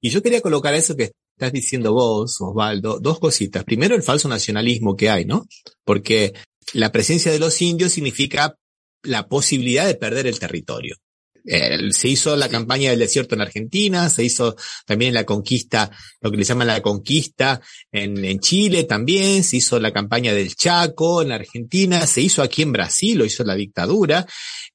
[0.01, 3.65] Y yo quería colocar eso que estás diciendo vos, Osvaldo, dos cositas.
[3.65, 5.47] Primero, el falso nacionalismo que hay, ¿no?
[5.85, 6.33] Porque
[6.73, 8.55] la presencia de los indios significa
[9.03, 10.97] la posibilidad de perder el territorio.
[11.44, 16.31] Eh, se hizo la campaña del desierto en Argentina, se hizo también la conquista, lo
[16.31, 21.22] que le llaman la conquista en, en, Chile también, se hizo la campaña del Chaco
[21.22, 24.27] en Argentina, se hizo aquí en Brasil, lo hizo la dictadura,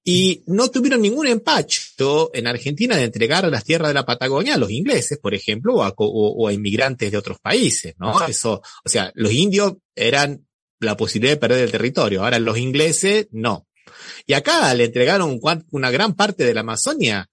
[0.04, 4.58] y no tuvieron ningún empacho en Argentina de entregar las tierras de la Patagonia a
[4.58, 8.26] los ingleses, por ejemplo, o a, o, o a inmigrantes de otros países, ¿no?
[8.26, 10.46] Eso, o sea, los indios eran
[10.80, 13.68] la posibilidad de perder el territorio, ahora los ingleses no.
[14.26, 15.40] Y acá le entregaron
[15.72, 17.30] una gran parte de la Amazonia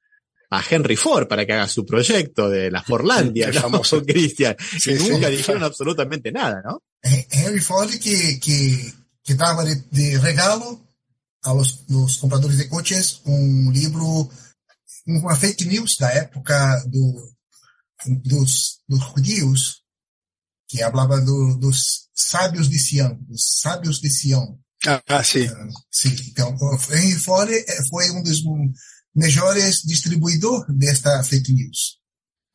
[0.51, 4.57] a Henry Ford para que haga su proyecto de la Forlandia, el famoso Cristian.
[4.59, 5.67] Sí, y nunca sí, dijeron sí.
[5.67, 6.83] absolutamente nada, ¿no?
[7.03, 10.81] Henry Ford que, que, que daba de, de, regalo
[11.43, 14.29] a los, los, compradores de coches un libro,
[15.07, 17.31] una fake news da época do,
[18.05, 19.85] dos, dos judíos
[20.69, 24.59] que hablaba do, dos sábios de Sião, dos sábios de Sião.
[24.87, 25.47] Ah, sim.
[25.47, 26.15] Uh, sim.
[26.31, 26.57] Então,
[26.91, 27.51] Henry Ford
[27.91, 28.43] foi um dos
[29.15, 31.99] mejores distribuidores desta fake news.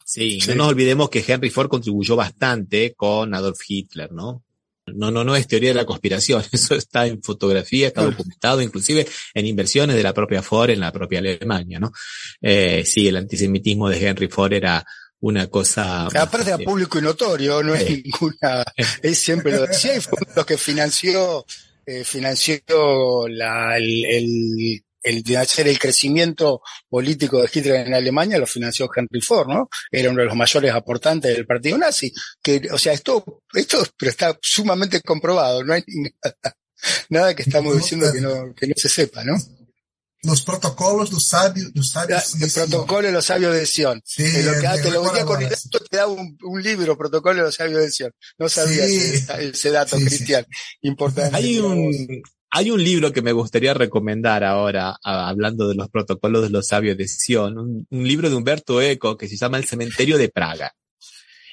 [0.04, 4.44] Sí, sí, no nos olvidemos que Henry Ford contribuyó bastante con Adolf Hitler, ¿no?
[4.88, 9.08] No, no, no es teoría de la conspiración, eso está en fotografía, está documentado, inclusive
[9.34, 11.92] en inversiones de la propia Ford en la propia Alemania, ¿no?
[12.40, 14.86] Eh, sí, el antisemitismo de Henry Ford era
[15.22, 16.06] una cosa.
[16.06, 18.64] Aparte a público y notorio, no es ninguna,
[19.02, 21.46] él siempre lo decía y fue lo que financió
[21.86, 28.48] eh, financió la, el, el, el, hacer el crecimiento político de Hitler en Alemania lo
[28.48, 29.70] financió Henry Ford, ¿no?
[29.92, 32.12] Era uno de los mayores aportantes del partido nazi.
[32.42, 36.58] Que, o sea, esto, esto pero está sumamente comprobado, no hay nada,
[37.10, 39.36] nada que estamos diciendo que no, que no se sepa, ¿no?
[40.26, 44.02] Los protocolos dos sabios, los sabios el protocolo de los sabios de Sion.
[44.04, 47.44] Sí, lo que te lo venía con esto te da un, un, libro, protocolo de
[47.44, 48.12] los sabios de Sion.
[48.38, 50.46] No sabía sí, ese, ese, dato, sí, Cristian.
[50.82, 51.36] Importante.
[51.36, 56.44] Hay un, hay un libro que me gustaría recomendar ahora, a, hablando de los protocolos
[56.44, 59.66] de los sabios de Sion, un, un libro de Humberto Eco que se llama El
[59.66, 60.74] cementerio de Praga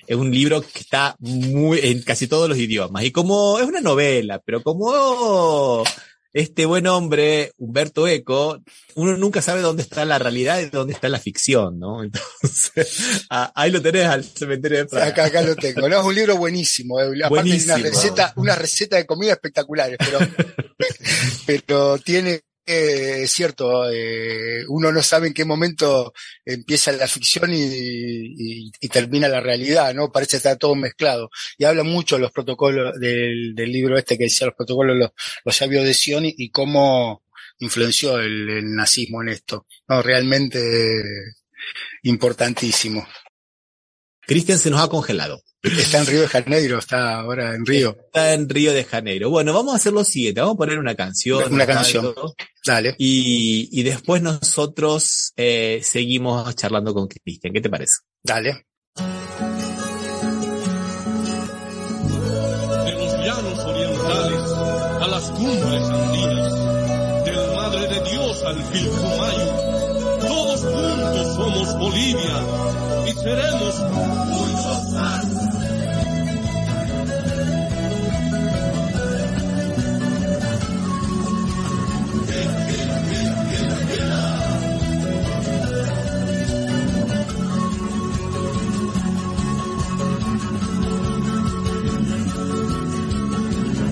[0.06, 3.80] es un libro que está muy en casi todos los idiomas y como es una
[3.80, 5.84] novela, pero como
[6.32, 8.62] este buen hombre, Humberto Eco,
[8.94, 12.02] uno nunca sabe dónde está la realidad y dónde está la ficción, ¿no?
[12.02, 15.06] Entonces, ahí lo tenés al cementerio de Praga.
[15.06, 16.00] Acá, acá lo tengo, ¿no?
[16.00, 17.04] Es un libro buenísimo, eh.
[17.22, 17.74] aparte buenísimo.
[17.74, 20.18] una receta, una receta de comida espectaculares, pero,
[21.46, 26.12] pero tiene eh, es cierto, eh, uno no sabe en qué momento
[26.44, 30.12] empieza la ficción y, y, y, termina la realidad, ¿no?
[30.12, 31.30] Parece estar todo mezclado.
[31.58, 35.10] Y habla mucho los protocolos del, del libro este que decía los protocolos los,
[35.44, 37.24] los sabios de Sion y, cómo
[37.58, 39.66] influenció el, el, nazismo en esto.
[39.88, 40.60] No, realmente
[42.02, 43.06] importantísimo.
[44.26, 45.42] Cristian se nos ha congelado.
[45.62, 47.96] Está en Río de Janeiro, está ahora en Río.
[48.06, 49.30] Está en Río de Janeiro.
[49.30, 51.52] Bueno, vamos a hacer lo siguiente, vamos a poner una canción.
[51.52, 52.14] Una canción.
[52.64, 52.94] Dale.
[52.98, 57.52] Y, y después nosotros eh, seguimos charlando con Cristian.
[57.52, 57.98] ¿Qué te parece?
[58.22, 58.66] Dale.
[62.84, 64.50] De los llanos orientales
[65.00, 69.46] a las cumbres andinas, del Madre de Dios al Pilcomayo,
[70.20, 72.81] todos juntos somos Bolivia
[73.22, 73.80] seremos
[74.26, 75.26] muchos más.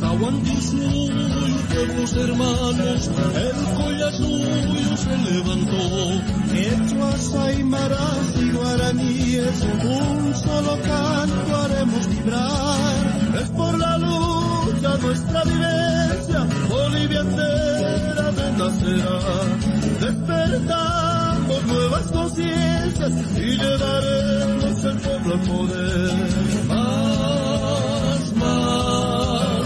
[0.00, 1.14] Tahuantinsuyo,
[1.68, 4.79] pueblos hermanos, el Collasuyo
[5.10, 5.82] se levantó.
[6.52, 13.36] Quechuas, aymaras y guaraníes, un solo canto haremos vibrar.
[13.42, 19.20] Es por la lucha nuestra vivencia, Bolivia entera renacerá.
[20.00, 26.12] Despertamos nuevas conciencias y llevaremos el pueblo al poder.
[26.68, 29.64] Más, más,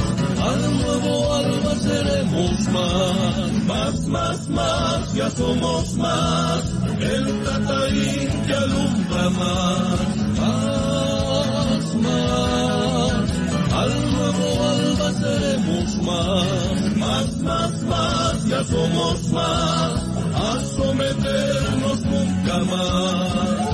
[0.49, 6.63] al nuevo alba seremos más, más, más, más, ya somos más,
[7.01, 13.31] el Tataín que alumbra más, más, más,
[13.73, 20.03] al nuevo alba seremos más, más, más, más, ya somos más,
[20.35, 23.65] a someternos nunca más.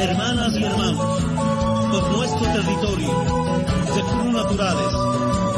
[0.00, 1.22] hermanas y hermanos,
[1.90, 3.69] por nuestro territorio,
[4.06, 4.92] naturales,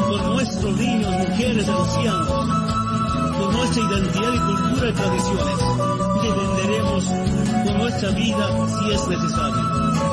[0.07, 2.27] por nuestros niños, mujeres ancianos,
[3.37, 5.59] por nuestra identidad y cultura y tradiciones,
[6.21, 7.05] defenderemos
[7.65, 10.03] con nuestra vida si es necesario.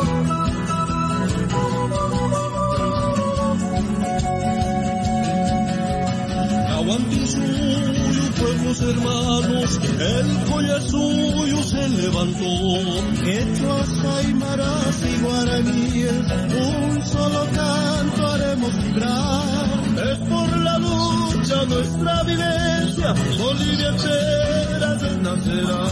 [8.11, 13.25] Pueblos hermanos, el Collasuyo se levantó.
[13.25, 19.71] Quechuas, aymaras y guaraníes, un solo canto haremos vibrar.
[20.11, 25.85] Es por la lucha nuestra vivencia, Bolivia entera renacerá.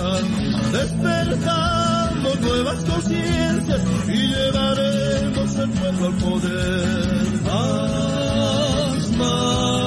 [0.73, 7.43] Despertamos nuevas conciencias y llevaremos el pueblo al poder.
[7.45, 9.79] Más, más.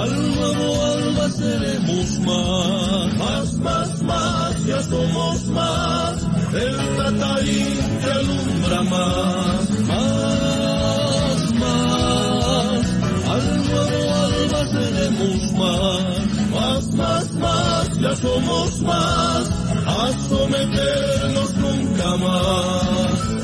[0.00, 0.89] Al nuevo
[1.30, 6.22] seremos más, más, más, ya somos más,
[6.54, 12.86] el Tataín que alumbra más, más, más,
[13.28, 19.50] al nuevo alba seremos más, más, más, más, ya somos más,
[19.86, 22.16] a someternos nunca.
[22.16, 23.39] Más,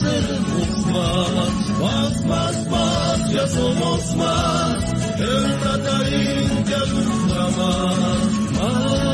[0.00, 8.20] seremos más, más, más, más, ya somos más, el Tataín que alumbra más,
[8.58, 9.09] más,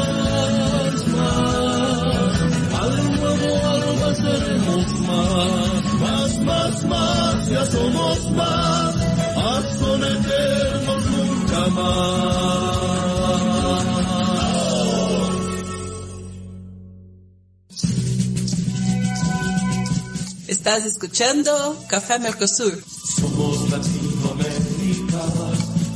[20.67, 22.83] Estás escuchando Café Mercosur.
[22.83, 25.23] Somos Latinoamérica,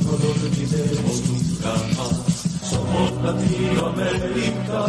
[0.05, 2.15] no lo olvidemos nunca más.
[2.69, 4.85] Somos Latinoamérica,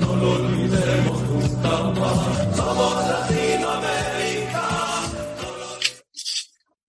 [0.00, 2.56] no lo olvidemos nunca más.
[2.58, 4.68] Somos Latinoamérica.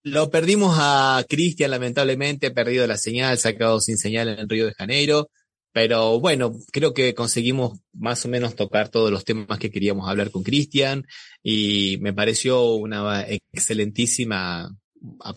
[0.04, 5.30] Lo perdimos a Cristian, lamentablemente, perdido la señal, sacado sin señal en Río de Janeiro.
[5.72, 10.32] Pero bueno, creo que conseguimos más o menos tocar todos los temas que queríamos hablar
[10.32, 11.06] con Cristian
[11.44, 14.76] y me pareció una excelentísima,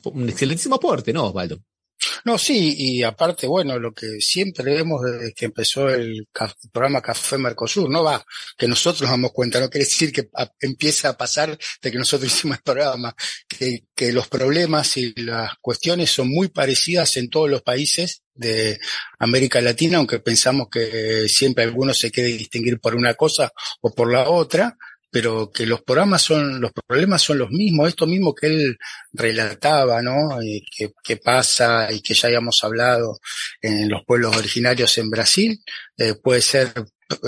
[0.04, 1.60] un excelentísimo aporte, ¿no, Osvaldo?
[2.24, 6.28] No, sí, y aparte, bueno, lo que siempre vemos desde que empezó el,
[6.72, 8.24] programa Café Mercosur, no va,
[8.56, 10.28] que nosotros nos damos cuenta, no quiere decir que
[10.60, 13.14] empieza a pasar de que nosotros hicimos el programa,
[13.48, 18.80] que, que los problemas y las cuestiones son muy parecidas en todos los países de
[19.18, 24.10] América Latina, aunque pensamos que siempre algunos se quede distinguir por una cosa o por
[24.10, 24.78] la otra,
[25.10, 28.78] pero que los programas son, los problemas son los mismos, esto mismo que él
[29.12, 30.38] relataba, ¿no?
[31.02, 33.18] Que, pasa y que ya habíamos hablado
[33.60, 35.60] en los pueblos originarios en Brasil,
[35.96, 36.72] eh, puede ser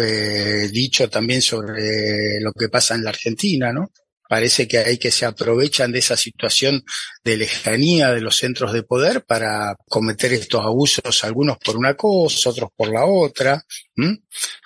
[0.00, 3.90] eh, dicho también sobre lo que pasa en la Argentina, ¿no?
[4.32, 6.82] parece que hay que se aprovechan de esa situación
[7.22, 12.48] de lejanía de los centros de poder para cometer estos abusos, algunos por una cosa,
[12.48, 13.62] otros por la otra.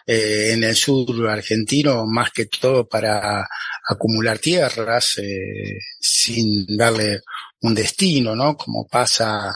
[0.08, 3.44] Eh, en el sur argentino, más que todo para
[3.88, 7.22] acumular tierras eh, sin darle
[7.62, 8.56] un destino, ¿no?
[8.56, 9.52] Como pasa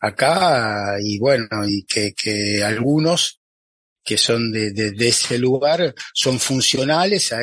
[0.00, 3.40] acá y bueno, y que, que algunos
[4.02, 7.42] que son de, de, de, ese lugar son funcionales a,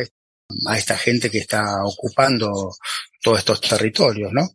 [0.67, 2.75] a esta gente que está ocupando
[3.21, 4.45] todos estos territorios, ¿no?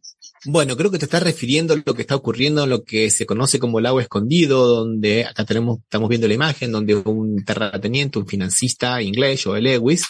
[0.47, 3.25] Bueno, creo que te estás refiriendo a lo que está ocurriendo en lo que se
[3.25, 8.19] conoce como el agua escondido, donde acá tenemos, estamos viendo la imagen donde un terrateniente,
[8.19, 10.05] un financista inglés, Joel Lewis,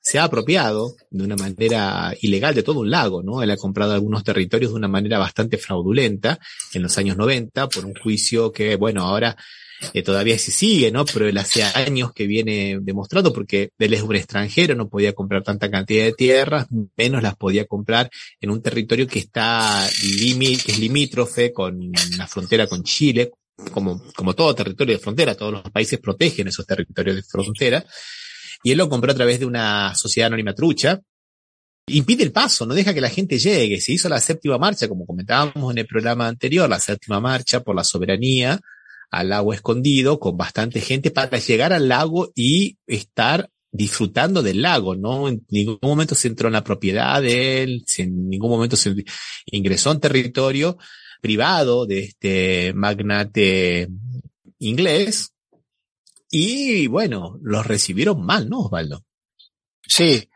[0.00, 3.42] se ha apropiado de una manera ilegal de todo un lago, ¿no?
[3.42, 6.38] Él ha comprado algunos territorios de una manera bastante fraudulenta
[6.74, 9.36] en los años 90 por un juicio que, bueno, ahora
[9.92, 11.04] eh, todavía se sigue, ¿no?
[11.04, 15.42] Pero él hace años que viene demostrando porque él es un extranjero, no podía comprar
[15.42, 16.66] tanta cantidad de tierras,
[16.96, 18.10] menos las podía comprar
[18.40, 23.30] en un territorio que está que es limítrofe con la frontera con Chile,
[23.72, 27.84] como, como todo territorio de frontera, todos los países protegen esos territorios de frontera.
[28.62, 31.00] Y él lo compró a través de una sociedad anónima trucha,
[31.86, 33.80] impide el paso, no deja que la gente llegue.
[33.80, 37.76] Se hizo la séptima marcha, como comentábamos en el programa anterior, la séptima marcha por
[37.76, 38.60] la soberanía,
[39.10, 44.96] al lago escondido con bastante gente para llegar al lago y estar disfrutando del lago,
[44.96, 45.28] ¿no?
[45.28, 48.94] En ningún momento se entró en la propiedad de él, en ningún momento se
[49.46, 50.78] ingresó en territorio
[51.20, 53.88] privado de este magnate
[54.58, 55.32] inglés.
[56.30, 59.04] Y bueno, los recibieron mal, ¿no, Osvaldo?
[59.86, 60.28] Sí,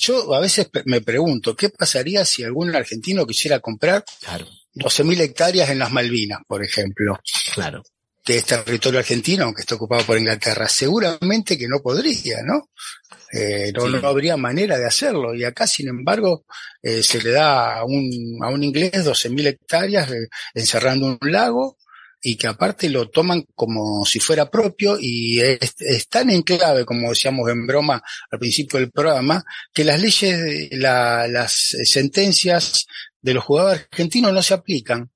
[0.00, 4.46] yo a veces me pregunto, ¿qué pasaría si algún argentino quisiera comprar claro.
[4.74, 7.18] 12.000 hectáreas en las Malvinas, por ejemplo?
[7.54, 7.82] Claro
[8.30, 10.68] que es territorio argentino, aunque está ocupado por Inglaterra.
[10.68, 12.70] Seguramente que no podría, ¿no?
[13.32, 15.34] Eh, no, no, habría manera de hacerlo.
[15.34, 16.44] Y acá, sin embargo,
[16.80, 21.76] eh, se le da a un, a un inglés 12.000 hectáreas eh, encerrando un lago
[22.22, 26.84] y que aparte lo toman como si fuera propio y es, es, tan en clave,
[26.84, 28.00] como decíamos en broma
[28.30, 32.86] al principio del programa, que las leyes, la, las sentencias
[33.20, 35.10] de los jugadores argentinos no se aplican.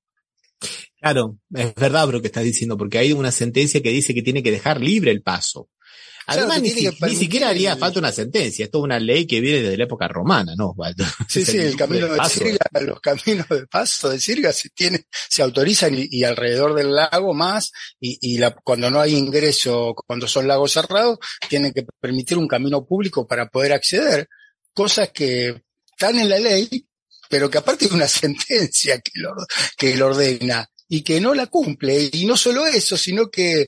[1.05, 4.41] Claro, es verdad lo que estás diciendo, porque hay una sentencia que dice que tiene
[4.41, 5.69] que dejar libre el paso.
[6.25, 9.83] Además, ni, siquiera haría falta una sentencia, esto es una ley que viene desde la
[9.83, 10.73] época romana, ¿no?
[11.29, 15.43] Sí, sí, el camino de, Sirga, los caminos de paso de Sirga se tiene, se
[15.43, 20.47] autorizan y, alrededor del lago más, y, y la, cuando no hay ingreso, cuando son
[20.47, 24.27] lagos cerrados, tienen que permitir un camino público para poder acceder,
[24.73, 26.67] cosas que están en la ley,
[27.29, 29.35] pero que aparte de una sentencia que lo,
[29.77, 32.09] que lo ordena y que no la cumple.
[32.13, 33.67] Y no solo eso, sino que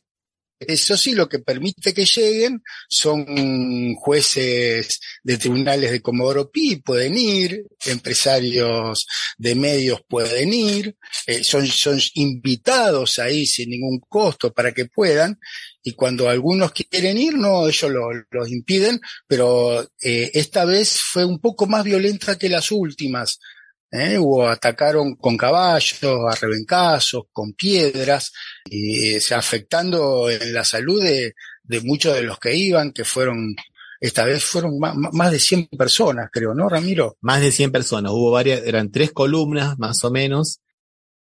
[0.59, 7.17] eso sí, lo que permite que lleguen son jueces de tribunales de Comodoro Pi, pueden
[7.17, 9.05] ir, empresarios
[9.37, 10.95] de medios pueden ir,
[11.27, 15.37] eh, son, son invitados ahí sin ningún costo para que puedan,
[15.83, 17.91] y cuando algunos quieren ir, no, ellos
[18.31, 23.39] los impiden, pero eh, esta vez fue un poco más violenta que las últimas.
[23.91, 24.17] ¿Eh?
[24.17, 28.31] Hubo, atacaron con caballos, a rebencazos, con piedras,
[28.69, 31.33] y se afectando en la salud de,
[31.63, 33.55] de muchos de los que iban, que fueron
[33.99, 37.17] esta vez fueron más, de 100 personas, creo, ¿no, Ramiro?
[37.21, 38.11] Más de 100 personas.
[38.11, 40.59] Hubo varias, eran tres columnas, más o menos.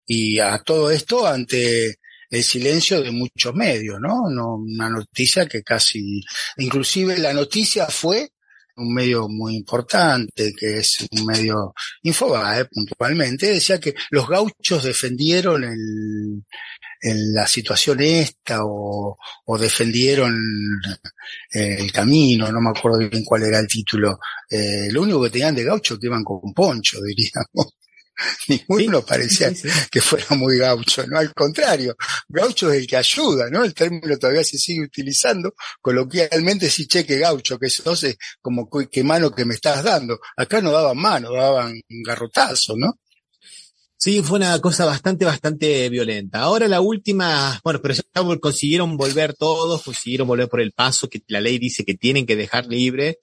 [0.05, 1.99] Y a todo esto ante
[2.29, 4.29] el silencio de muchos medios, ¿no?
[4.29, 6.23] no una noticia que casi,
[6.57, 8.31] inclusive la noticia fue
[8.75, 15.63] un medio muy importante, que es un medio Infobae puntualmente, decía que los gauchos defendieron
[15.63, 16.43] el,
[17.33, 20.35] la situación esta o, o defendieron
[21.51, 24.19] el camino, no me acuerdo bien cuál era el título.
[24.49, 27.75] Eh, lo único que tenían de gaucho que iban con poncho, diríamos.
[28.47, 29.51] Ninguno parecía
[29.91, 31.17] que fuera muy gaucho, ¿no?
[31.17, 31.95] Al contrario,
[32.27, 33.63] gaucho es el que ayuda, ¿no?
[33.63, 39.03] El término todavía se sigue utilizando, coloquialmente si cheque gaucho, que eso es como qué
[39.03, 40.19] mano que me estás dando.
[40.37, 42.99] Acá no daban mano, daban garrotazo, ¿no?
[44.03, 46.41] Sí, fue una cosa bastante, bastante violenta.
[46.41, 48.03] Ahora la última, bueno, pero ya
[48.37, 52.35] consiguieron volver todos, consiguieron volver por el paso que la ley dice que tienen que
[52.35, 53.19] dejar libre.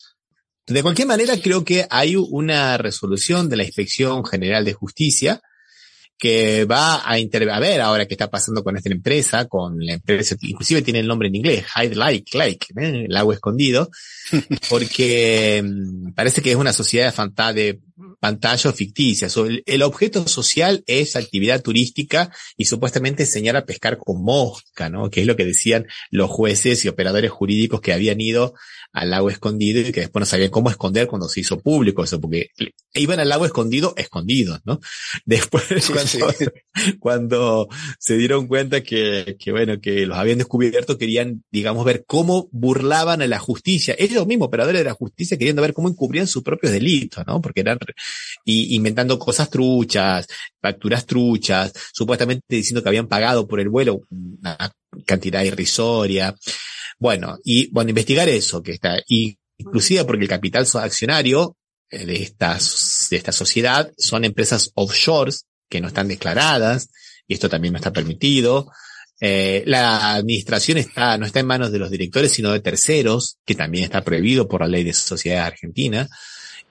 [0.71, 5.41] De cualquier manera, creo que hay una resolución de la Inspección General de Justicia
[6.17, 9.95] que va a intervenir, a ver ahora qué está pasando con esta empresa, con la
[9.95, 13.07] empresa, inclusive tiene el nombre en inglés, Hide Like, Like, ¿eh?
[13.09, 13.91] el agua escondido,
[14.69, 17.13] porque mm, parece que es una sociedad
[17.53, 17.81] de
[18.21, 19.29] pantalla ficticia.
[19.45, 25.11] el, el, objeto social es actividad turística y supuestamente enseñar a pescar con mosca, ¿no?
[25.11, 28.55] Que es lo que decían los jueces y operadores jurídicos que habían ido
[28.93, 32.21] al lago escondido y que después no sabían cómo esconder cuando se hizo público eso,
[32.21, 32.51] porque
[32.95, 34.81] iban al lago escondido, escondidos, ¿no?
[35.25, 36.35] Después, cuando,
[36.99, 37.69] cuando,
[37.99, 43.23] se dieron cuenta que, que, bueno, que los habían descubierto, querían, digamos, ver cómo burlaban
[43.23, 43.95] a la justicia.
[43.99, 47.41] Ellos mismos, operadores de la justicia, queriendo ver cómo encubrían sus propios delitos, ¿no?
[47.41, 47.79] Porque eran,
[48.45, 50.27] y, inventando cosas truchas,
[50.61, 54.73] facturas truchas, supuestamente diciendo que habían pagado por el vuelo una
[55.07, 56.35] cantidad irrisoria.
[57.01, 61.57] Bueno, y bueno, investigar eso que está, y inclusive porque el capital accionario
[61.91, 66.91] eh, de estas, de esta sociedad son empresas offshores que no están declaradas,
[67.27, 68.71] y esto también no está permitido.
[69.19, 73.55] Eh, la administración está, no está en manos de los directores, sino de terceros, que
[73.55, 76.07] también está prohibido por la ley de sociedad argentina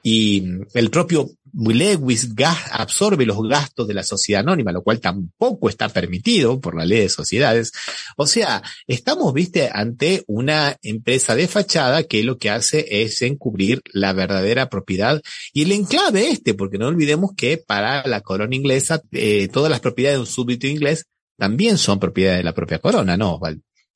[0.03, 2.29] y el propio Lewis
[2.71, 7.01] absorbe los gastos de la sociedad anónima, lo cual tampoco está permitido por la ley
[7.01, 7.71] de sociedades.
[8.17, 13.81] O sea, estamos, viste, ante una empresa de fachada que lo que hace es encubrir
[13.93, 15.21] la verdadera propiedad
[15.53, 19.79] y el enclave este, porque no olvidemos que para la corona inglesa, eh, todas las
[19.79, 21.05] propiedades de un súbdito inglés
[21.37, 23.39] también son propiedad de la propia corona, ¿no,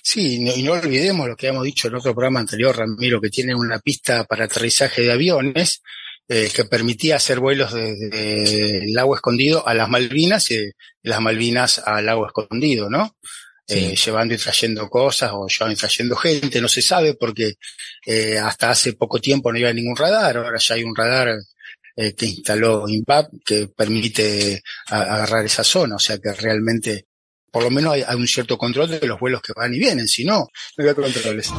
[0.05, 3.55] Sí, y no olvidemos lo que hemos dicho en otro programa anterior, Ramiro, que tiene
[3.55, 5.81] una pista para aterrizaje de aviones
[6.27, 11.19] eh, que permitía hacer vuelos desde el lago escondido a las Malvinas y de las
[11.19, 13.17] Malvinas al lago escondido, ¿no?
[13.67, 17.53] Eh, llevando y trayendo cosas o llevando y trayendo gente, no se sabe porque
[18.05, 21.37] eh, hasta hace poco tiempo no había ningún radar, ahora ya hay un radar
[21.95, 27.05] que instaló INPAP que permite agarrar esa zona, o sea que realmente
[27.51, 30.25] por lo menos hay, un cierto control de los vuelos que van y vienen, si
[30.25, 30.49] no, no
[30.79, 31.51] había controles.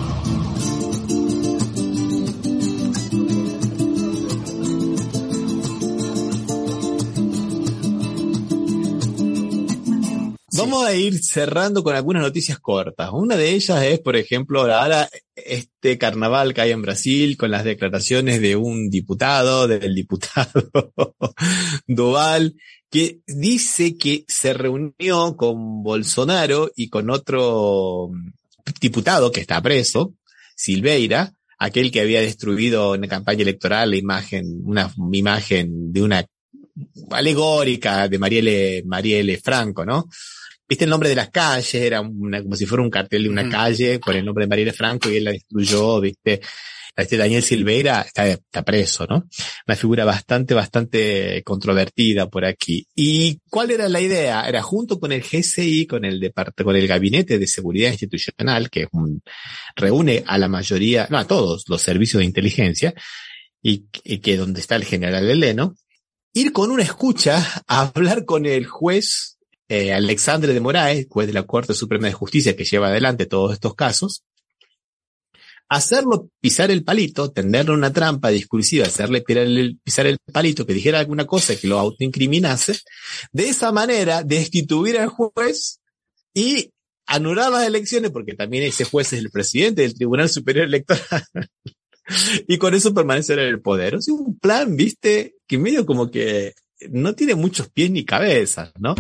[10.65, 13.11] Vamos a ir cerrando con algunas noticias cortas.
[13.13, 17.65] Una de ellas es, por ejemplo, ahora este carnaval que hay en Brasil con las
[17.65, 20.71] declaraciones de un diputado, del diputado
[21.87, 22.55] Duval,
[22.91, 28.11] que dice que se reunió con Bolsonaro y con otro
[28.81, 30.15] diputado que está preso,
[30.57, 36.25] Silveira, aquel que había destruido en la campaña electoral la imagen, una imagen de una
[37.11, 40.09] alegórica de Marielle, Marielle Franco, ¿no?
[40.75, 44.01] Viste el nombre de las calles, era como si fuera un cartel de una calle
[44.01, 46.41] con el nombre de Marielle Franco y él la destruyó, viste
[46.97, 49.29] este Daniel Silveira está, está preso, ¿no?
[49.69, 52.89] Una figura bastante, bastante controvertida por aquí.
[52.93, 54.49] ¿Y cuál era la idea?
[54.49, 56.33] Era junto con el GCI, con el
[56.65, 58.89] con el Gabinete de Seguridad Institucional, que
[59.77, 62.95] reúne a la mayoría, no, a todos los servicios de inteligencia,
[63.63, 65.77] y, y que donde está el general Eleno,
[66.33, 69.34] ir con una escucha a hablar con el juez
[69.69, 73.53] eh, Alexandre de Moraes, juez de la Corte Suprema de Justicia que lleva adelante todos
[73.53, 74.25] estos casos,
[75.69, 79.23] hacerlo pisar el palito, tenderle una trampa discursiva, hacerle
[79.83, 82.79] pisar el, palito, que dijera alguna cosa que lo autoincriminase,
[83.33, 85.81] de esa manera destituir al juez
[86.35, 86.71] y
[87.07, 91.25] anular las elecciones, porque también ese juez es el presidente del Tribunal Superior Electoral,
[92.47, 93.97] y con eso permanecer en el poder.
[93.97, 96.55] O sea, un plan, viste, que medio como que
[96.91, 98.95] no tiene muchos pies ni cabezas, ¿no?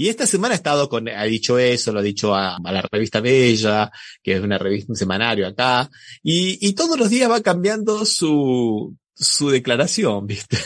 [0.00, 3.20] Y esta semana ha estado con, ha dicho eso, lo ha dicho a, la revista
[3.20, 3.92] Bella,
[4.22, 5.90] que es una revista, un semanario acá,
[6.22, 10.56] y, y todos los días va cambiando su, su declaración, ¿viste?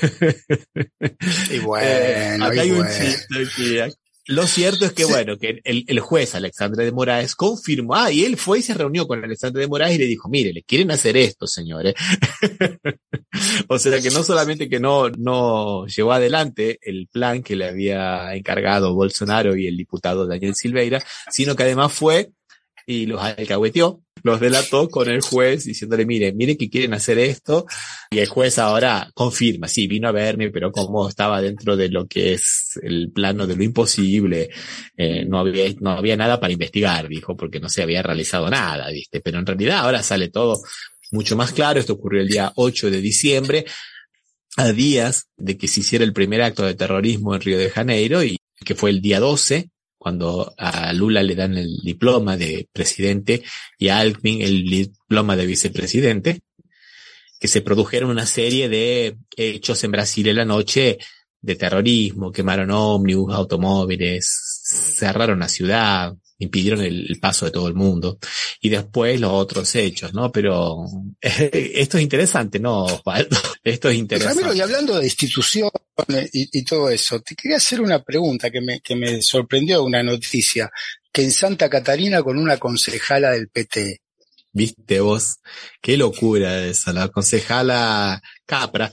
[1.51, 3.93] Y bueno, eh, acá hay un chiste
[4.27, 8.25] lo cierto es que, bueno, que el, el, juez Alexandre de Moraes confirmó, ah, y
[8.25, 10.91] él fue y se reunió con Alexandre de Moraes y le dijo, mire, le quieren
[10.91, 11.95] hacer esto, señores.
[13.69, 18.35] o sea que no solamente que no, no llevó adelante el plan que le había
[18.35, 22.31] encargado Bolsonaro y el diputado Daniel Silveira, sino que además fue
[22.87, 27.67] y los alcahueteó los delató con el juez diciéndole, mire, mire que quieren hacer esto.
[28.11, 32.07] Y el juez ahora confirma, sí, vino a verme, pero como estaba dentro de lo
[32.07, 34.49] que es el plano de lo imposible,
[34.97, 38.91] eh, no había, no había nada para investigar, dijo, porque no se había realizado nada,
[38.91, 39.21] viste.
[39.21, 40.63] Pero en realidad ahora sale todo
[41.11, 41.79] mucho más claro.
[41.79, 43.67] Esto ocurrió el día 8 de diciembre,
[44.57, 48.25] a días de que se hiciera el primer acto de terrorismo en Río de Janeiro
[48.25, 49.69] y que fue el día 12,
[50.05, 53.43] cuando a Lula le dan el diploma de presidente
[53.79, 56.43] y a Alckmin el diploma de vicepresidente,
[57.41, 60.99] que se produjeron una serie de hechos en Brasil en la noche
[61.41, 64.29] de terrorismo, quemaron ómnibus, automóviles,
[64.99, 66.13] cerraron la ciudad,
[66.45, 68.19] impidieron el, el, paso de todo el mundo.
[68.61, 70.31] Y después los otros hechos, ¿no?
[70.31, 70.85] Pero
[71.21, 73.37] esto es interesante, ¿no, Osvaldo?
[73.65, 74.43] Esto es interesante.
[74.43, 75.73] Ramiro, y hablando de instituciones
[76.33, 80.03] y, y, todo eso, te quería hacer una pregunta que me, que me sorprendió una
[80.03, 80.71] noticia,
[81.11, 84.03] que en Santa Catarina con una concejala del PT.
[84.53, 85.39] Viste vos,
[85.81, 88.93] qué locura esa, la concejala Capra,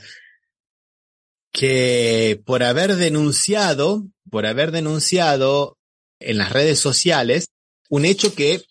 [1.51, 5.77] que por haber denunciado, por haber denunciado
[6.21, 7.47] en las redes sociales
[7.89, 8.61] un hecho que,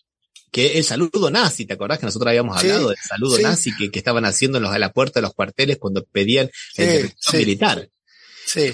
[0.51, 3.43] que el saludo nazi, ¿te acordás que nosotros habíamos hablado del saludo sí.
[3.43, 7.13] nazi que, que, estaban haciendo los, a la puerta de los cuarteles cuando pedían el
[7.19, 7.87] sí, militar?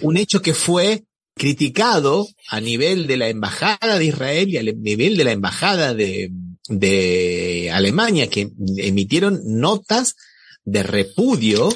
[0.01, 1.03] Un hecho que fue
[1.36, 6.32] criticado a nivel de la embajada de Israel y a nivel de la embajada de,
[6.67, 10.15] de Alemania, que emitieron notas
[10.63, 11.69] de repudio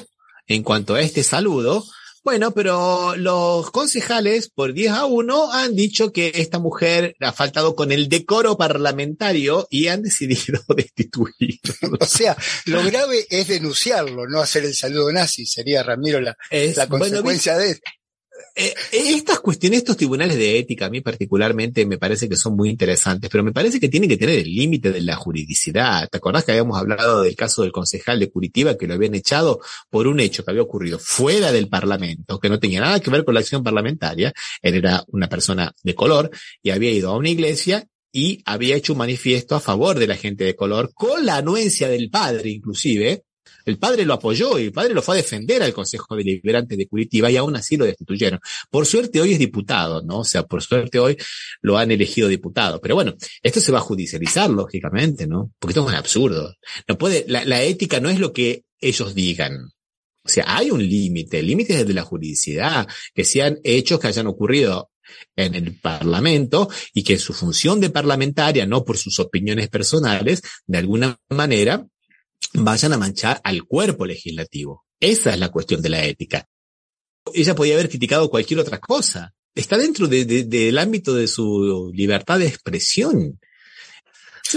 [0.46, 1.84] en cuanto a este saludo,
[2.24, 7.74] bueno, pero los concejales, por 10 a 1, han dicho que esta mujer ha faltado
[7.74, 11.74] con el decoro parlamentario y han decidido destituirlo.
[12.00, 15.46] O sea, lo grave es denunciarlo, no hacer el saludo nazi.
[15.46, 17.80] Sería, Ramiro, la, es, la consecuencia bueno, de
[18.54, 22.68] eh, estas cuestiones, estos tribunales de ética, a mí particularmente me parece que son muy
[22.68, 26.08] interesantes, pero me parece que tienen que tener el límite de la juridicidad.
[26.10, 29.60] ¿Te acordás que habíamos hablado del caso del concejal de Curitiba que lo habían echado
[29.88, 33.24] por un hecho que había ocurrido fuera del Parlamento, que no tenía nada que ver
[33.24, 34.32] con la acción parlamentaria?
[34.60, 36.30] Él era una persona de color
[36.62, 40.16] y había ido a una iglesia y había hecho un manifiesto a favor de la
[40.16, 43.24] gente de color, con la anuencia del padre inclusive,
[43.64, 46.86] el padre lo apoyó y el padre lo fue a defender al Consejo Deliberante de
[46.86, 48.40] Curitiba y aún así lo destituyeron.
[48.70, 50.20] Por suerte hoy es diputado, ¿no?
[50.20, 51.16] O sea, por suerte hoy
[51.60, 52.80] lo han elegido diputado.
[52.80, 55.52] Pero bueno, esto se va a judicializar, lógicamente, ¿no?
[55.58, 56.54] Porque esto es un absurdo.
[56.88, 59.70] No puede, la, la ética no es lo que ellos digan.
[60.24, 64.06] O sea, hay un límite, el límite es de la juridicidad, que sean hechos que
[64.06, 64.90] hayan ocurrido
[65.36, 70.78] en el Parlamento y que su función de parlamentaria, no por sus opiniones personales, de
[70.78, 71.86] alguna manera
[72.54, 74.84] vayan a manchar al cuerpo legislativo.
[75.00, 76.46] Esa es la cuestión de la ética.
[77.34, 79.32] Ella podía haber criticado cualquier otra cosa.
[79.54, 83.38] Está dentro de, de, del ámbito de su libertad de expresión.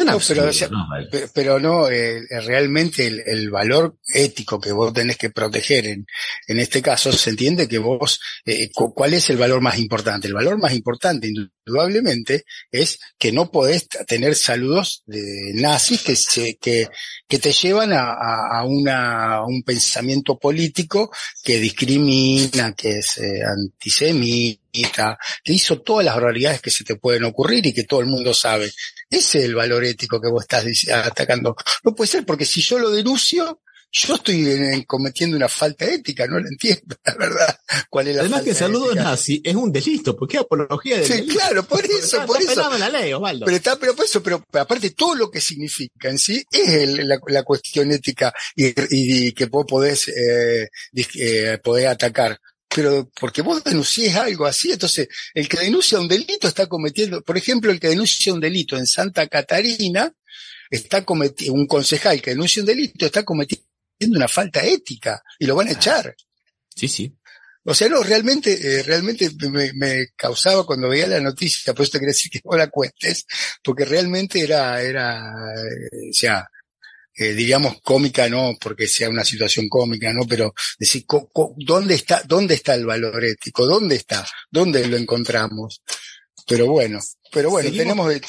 [0.04, 1.08] No, absurdo, pero, o sea, no, vale.
[1.12, 6.06] pero, pero, no, eh, realmente el, el, valor ético que vos tenés que proteger en,
[6.48, 10.28] en este caso, se entiende que vos, eh, ¿cuál es el valor más importante?
[10.28, 11.32] El valor más importante,
[11.66, 16.90] indudablemente, es que no podés tener saludos de nazis que, se, que,
[17.28, 21.12] te llevan a, a, una, un pensamiento político
[21.44, 27.24] que discrimina, que es eh, antisemita, que hizo todas las barbaridades que se te pueden
[27.24, 28.72] ocurrir y que todo el mundo sabe.
[29.10, 31.56] Ese es el valor ético que vos estás atacando.
[31.84, 33.62] No puede ser porque si yo lo denuncio,
[33.98, 37.60] yo estoy cometiendo una falta ética, no lo entiendo, la verdad.
[37.90, 39.04] ¿Cuál es la Además falta que saludo ética?
[39.04, 41.34] nazi es un delito, porque es apología de Sí, delito.
[41.34, 42.78] claro, por eso, está, por está eso.
[42.78, 43.46] la ley, Osvaldo.
[43.46, 47.08] Pero está, pero por eso, pero aparte todo lo que significa en sí es el,
[47.08, 48.74] la, la, cuestión ética y, y,
[49.28, 52.38] y que vos podés, eh, eh, poder atacar
[52.68, 57.38] pero porque vos denunciés algo así, entonces el que denuncia un delito está cometiendo, por
[57.38, 60.12] ejemplo, el que denuncia un delito en Santa Catarina
[60.70, 63.66] está cometiendo, un concejal que denuncia un delito está cometiendo
[64.00, 66.16] una falta ética y lo van a echar.
[66.76, 67.16] Sí, sí.
[67.68, 71.94] O sea, no, realmente, eh, realmente me, me, causaba cuando veía la noticia, por eso
[71.94, 73.26] te quería decir que no la cuentes,
[73.64, 76.48] porque realmente era, era, eh, o sea,
[77.18, 81.06] eh, diríamos cómica no porque sea una situación cómica no pero decir
[81.56, 85.82] dónde está dónde está el valor ético dónde está dónde lo encontramos
[86.46, 87.00] pero bueno
[87.32, 88.22] pero bueno seguimos, tenemos de,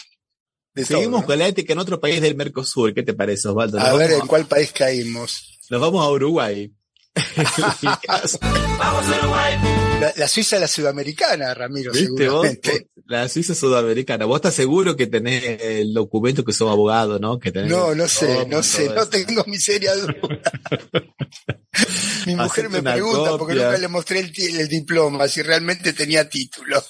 [0.74, 1.26] de seguimos todo, ¿no?
[1.26, 2.94] con la ética en otro país del Mercosur.
[2.94, 6.72] Qué te parece Osvaldo a ver en cuál país caímos nos vamos a Uruguay
[8.78, 9.54] Vamos Uruguay.
[10.00, 12.46] La, la, Suiza la sudamericana, Ramiro, ¿Viste vos?
[13.06, 14.24] La Suiza sudamericana.
[14.24, 17.38] ¿Vos estás seguro que tenés el documento que sos abogado, no?
[17.38, 20.16] Que tenés no, no sé, no sé, no tengo mi seria duda.
[22.26, 23.38] mi mujer me pregunta copia.
[23.38, 26.82] porque nunca le mostré el, el, diploma, si realmente tenía título.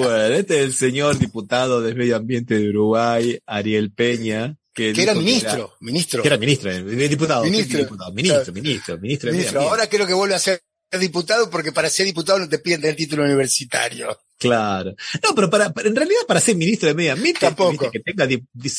[0.00, 4.58] bueno, este es el señor diputado de Medio Ambiente de Uruguay, Ariel Peña.
[4.76, 6.22] Que, que era ministro, que era, ministro.
[6.22, 6.70] Que era ministro,
[7.08, 7.44] diputado.
[7.44, 9.60] Ministro, diputado, ministro, ministro, ministro, ministro.
[9.62, 10.60] Ahora creo que vuelve a ser
[11.00, 14.18] diputado porque para ser diputado no te piden el título universitario.
[14.38, 14.94] Claro.
[15.24, 17.90] No, pero para, para- en realidad para ser ministro de Medio Ambiente, Tampoco.
[17.90, 18.28] que tenga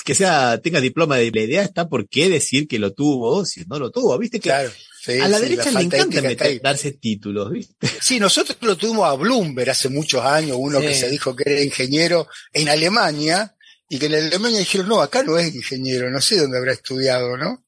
[0.05, 3.65] que sea, tenga diploma de la idea está por qué decir que lo tuvo si
[3.65, 4.71] no lo tuvo, viste que Claro.
[5.03, 7.87] sí, a la sí, derecha le falta encanta meter- darse títulos, viste.
[7.99, 10.85] Sí, nosotros lo tuvimos a Bloomberg hace muchos años, uno Sí.
[10.85, 13.55] que se dijo que era ingeniero en Alemania,
[13.89, 17.37] y que en Alemania dijeron, no, acá no es ingeniero, no sé dónde habrá estudiado,
[17.37, 17.63] ¿no?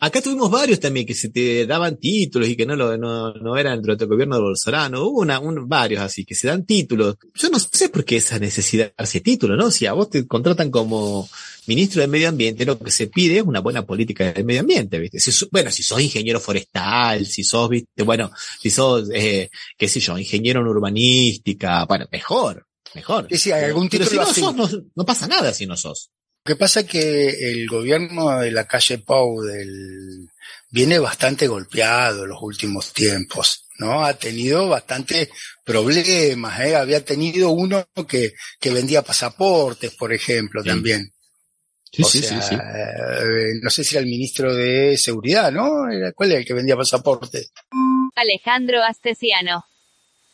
[0.00, 3.56] Acá tuvimos varios también que se te daban títulos y que no lo, no, no
[3.56, 5.08] eran durante el gobierno de Bolsonaro.
[5.08, 7.16] Hubo una, un, varios así que se dan títulos.
[7.34, 9.72] Yo no sé por qué esa necesidad de darse título, ¿no?
[9.72, 11.28] Si a vos te contratan como
[11.66, 15.00] ministro de Medio Ambiente, lo que se pide es una buena política del medio ambiente,
[15.00, 15.18] ¿viste?
[15.50, 18.04] Bueno, si sos ingeniero forestal, si sos, ¿viste?
[18.04, 18.30] Bueno,
[18.60, 23.26] si sos, eh, qué sé yo, ingeniero en urbanística, bueno, mejor, mejor.
[23.30, 24.40] Sí, sí, hay algún Pero si no así.
[24.40, 26.10] sos, no, no pasa nada si no sos.
[26.44, 30.28] Lo que pasa es que el gobierno de la calle Pau del,
[30.70, 34.04] viene bastante golpeado en los últimos tiempos, ¿no?
[34.04, 35.28] Ha tenido bastante
[35.64, 36.74] problemas, ¿eh?
[36.76, 40.68] Había tenido uno que, que vendía pasaportes, por ejemplo, Sí.
[40.68, 41.12] también.
[41.90, 42.54] Sí, o sí, sea, sí, sí.
[42.54, 45.90] eh, no sé si era el ministro de Seguridad, ¿no?
[45.90, 47.50] Era- ¿Cuál era el que vendía pasaportes?
[48.14, 49.64] Alejandro Astesiano.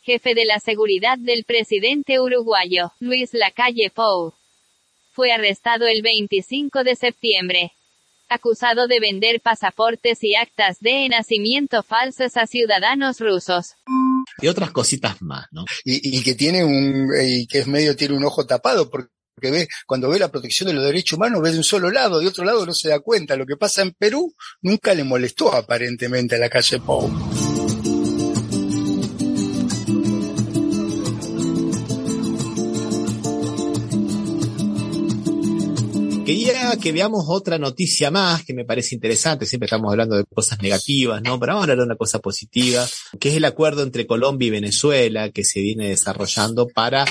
[0.05, 4.35] Jefe de la seguridad del presidente uruguayo, Luis Lacalle Pou.
[5.11, 7.71] Fue arrestado el 25 de septiembre.
[8.29, 13.73] Acusado de vender pasaportes y actas de nacimiento falsos a ciudadanos rusos.
[14.39, 15.65] Y otras cositas más, ¿no?
[15.83, 19.09] y, y que tiene un, y que es medio tiene un ojo tapado porque
[19.41, 22.27] ve, cuando ve la protección de los derechos humanos ve de un solo lado, de
[22.27, 23.35] otro lado no se da cuenta.
[23.35, 27.09] Lo que pasa en Perú nunca le molestó aparentemente a la calle Pou.
[36.25, 39.45] Quería que veamos otra noticia más que me parece interesante.
[39.45, 41.39] Siempre estamos hablando de cosas negativas, ¿no?
[41.39, 42.83] Pero vamos a hablar de una cosa positiva,
[43.19, 47.05] que es el acuerdo entre Colombia y Venezuela que se viene desarrollando para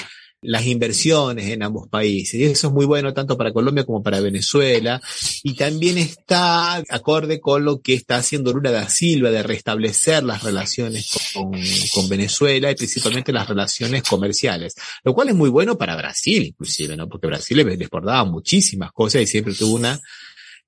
[0.45, 2.35] las inversiones en ambos países.
[2.35, 5.01] Y eso es muy bueno tanto para Colombia como para Venezuela.
[5.43, 10.43] Y también está acorde con lo que está haciendo Lula da Silva de restablecer las
[10.43, 11.53] relaciones con,
[11.95, 14.75] con Venezuela y principalmente las relaciones comerciales.
[15.03, 17.09] Lo cual es muy bueno para Brasil, inclusive, ¿no?
[17.09, 20.01] Porque Brasil les exportaba muchísimas cosas y siempre tuvo una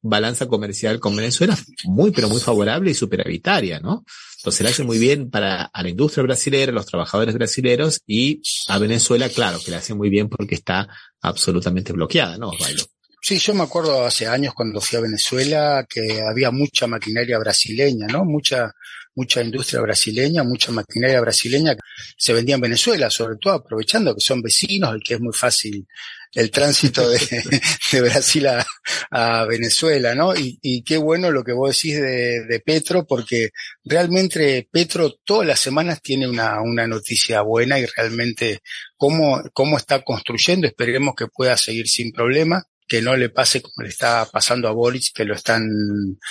[0.03, 4.05] balanza comercial con Venezuela muy, pero muy favorable y superavitaria, ¿no?
[4.47, 8.40] Entonces le hace muy bien para a la industria brasileña, a los trabajadores brasileños y
[8.68, 10.86] a Venezuela, claro, que le hace muy bien porque está
[11.20, 12.84] absolutamente bloqueada, ¿no, Osvaldo?
[13.20, 18.07] Sí, yo me acuerdo hace años cuando fui a Venezuela que había mucha maquinaria brasileña,
[18.07, 18.24] ¿no?
[18.24, 18.72] Mucha,
[19.17, 21.81] mucha industria brasileña, mucha maquinaria brasileña que
[22.17, 25.87] se vendía en Venezuela, sobre todo aprovechando que son vecinos y que es muy fácil
[26.33, 27.19] el tránsito de,
[27.93, 28.64] de Brasil a,
[29.11, 30.37] a Venezuela, ¿no?
[30.37, 33.51] Y, y qué bueno lo que vos decís de, de Petro, porque
[33.85, 38.61] realmente Petro todas las semanas tiene una, una noticia buena y realmente
[38.97, 43.82] cómo, cómo está construyendo, esperemos que pueda seguir sin problema que no le pase como
[43.82, 45.68] le está pasando a Boris, que lo están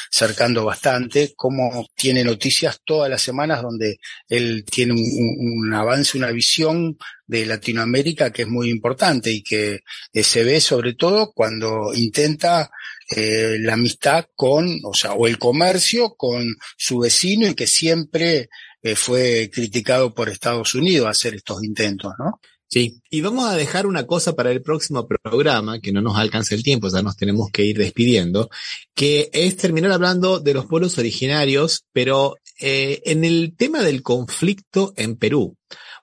[0.10, 3.99] cercando bastante, como tiene noticias todas las semanas donde
[4.30, 6.97] él tiene un avance, una visión
[7.28, 9.82] de Latinoamérica que es muy importante y que
[10.14, 12.70] eh, se ve sobre todo cuando intenta
[13.16, 18.49] eh, la amistad con, o sea, o el comercio con su vecino y que siempre
[18.82, 22.39] eh, fue criticado por Estados Unidos hacer estos intentos, ¿no?
[22.68, 26.55] Sí, y vamos a dejar una cosa para el próximo programa, que no nos alcanza
[26.55, 28.49] el tiempo, ya nos tenemos que ir despidiendo,
[28.95, 34.93] que es terminar hablando de los pueblos originarios, pero eh, en el tema del conflicto
[34.97, 35.55] en Perú,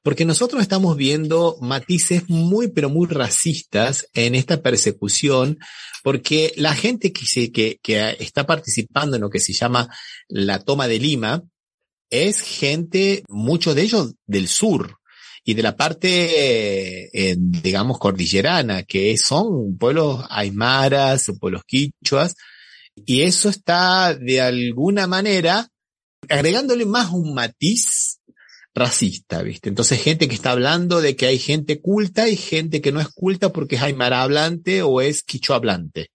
[0.05, 5.59] porque nosotros estamos viendo matices muy, pero muy racistas en esta persecución,
[6.05, 9.89] porque la gente que, se, que, que está participando en lo que se llama
[10.29, 11.43] la toma de Lima,
[12.09, 14.99] es gente, muchos de ellos del sur,
[15.45, 22.37] y de la parte, eh, digamos, cordillerana, que son pueblos aymaras, pueblos quichuas,
[22.95, 25.69] y eso está de alguna manera
[26.29, 28.21] agregándole más un matiz
[28.75, 29.69] racista, ¿viste?
[29.69, 33.09] Entonces gente que está hablando de que hay gente culta y gente que no es
[33.09, 36.11] culta porque es aymara hablante o es quichua hablante.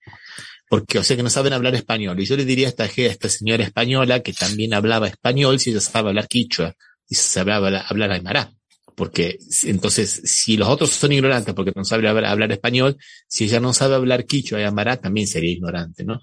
[0.69, 2.19] Porque, o sea, que no saben hablar español.
[2.19, 5.82] Y yo le diría a esta, esta señora española que también hablaba español si ella
[5.82, 6.73] sabe hablar quichua
[7.07, 8.56] y sabe hablar, hablar aymara
[8.97, 13.59] porque entonces si los otros son ignorantes porque no saben hablar, hablar, español, si ella
[13.59, 16.19] no sabe hablar quichua y amará, también sería ignorante, ¿no?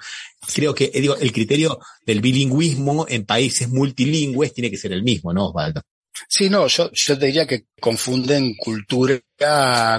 [0.53, 5.33] Creo que, digo, el criterio del bilingüismo en países multilingües tiene que ser el mismo,
[5.33, 5.83] ¿no, Osvaldo?
[6.29, 9.21] Sí, no, yo, yo diría que confunden cultura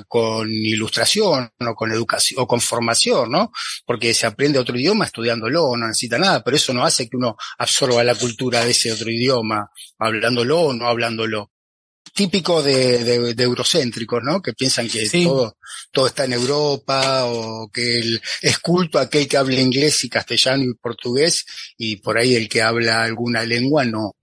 [0.09, 3.53] con ilustración o con educación o con formación, ¿no?
[3.85, 7.37] Porque se aprende otro idioma estudiándolo, no necesita nada, pero eso no hace que uno
[7.57, 11.51] absorba la cultura de ese otro idioma, hablándolo o no hablándolo.
[12.15, 14.41] Típico de, de, de eurocéntricos, ¿no?
[14.41, 15.25] Que piensan que Sí.
[15.25, 15.57] todo,
[15.91, 20.63] todo está en Europa o que el, es culto aquel que habla inglés y castellano
[20.63, 21.45] y portugués
[21.77, 24.15] y por ahí el que habla alguna lengua no.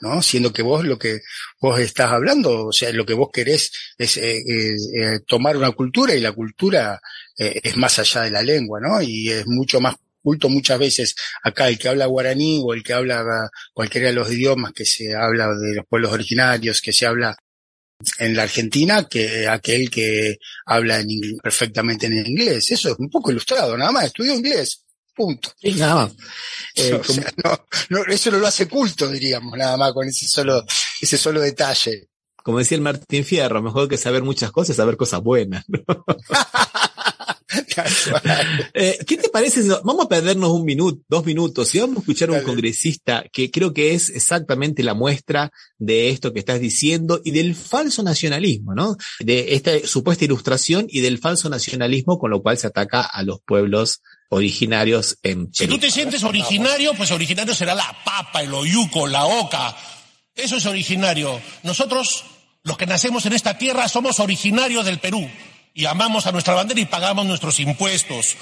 [0.00, 0.20] ¿no?
[0.20, 1.20] Siendo que vos lo que
[1.60, 5.70] vos estás hablando, o sea, lo que vos querés es eh, eh, eh, tomar una
[5.70, 7.00] cultura y la cultura
[7.38, 9.00] eh, es más allá de la lengua, ¿no?
[9.00, 12.92] Y es mucho más culto muchas veces acá el que habla guaraní o el que
[12.94, 13.22] habla
[13.74, 17.36] cualquiera de los idiomas que se habla de los pueblos originarios, que se habla
[18.18, 21.08] en la Argentina, que aquel que habla en
[21.42, 22.70] perfectamente en inglés.
[22.70, 25.50] Eso es un poco ilustrado, nada más, estudió inglés, punto.
[25.60, 26.12] Sí, nada más.
[26.74, 30.08] Eh, O como- sea, no, no, eso no lo hace culto, diríamos, nada más con
[30.08, 30.64] ese solo,
[31.00, 32.08] ese solo detalle.
[32.42, 35.64] como decía el Martín Fierro, mejor que saber muchas cosas, saber cosas buenas.
[38.74, 39.62] Eh, ¿Qué te parece?
[39.62, 42.42] si no- Vamos a perdernos un minuto, dos minutos, y vamos a escuchar a un
[42.42, 47.54] congresista que creo que es exactamente la muestra de esto que estás diciendo y del
[47.54, 48.96] falso nacionalismo, ¿no?
[49.20, 53.40] De esta supuesta ilustración y del falso nacionalismo con lo cual se ataca a los
[53.44, 54.00] pueblos
[54.30, 55.74] originarios en Si Perú.
[55.74, 59.76] tú te sientes originario, pues originario será la papa, el oyuco, la oca.
[60.34, 61.40] Eso es originario.
[61.62, 62.24] Nosotros,
[62.62, 65.28] los que nacemos en esta tierra, somos originarios del Perú.
[65.74, 68.36] Y amamos a nuestra bandera y pagamos nuestros impuestos.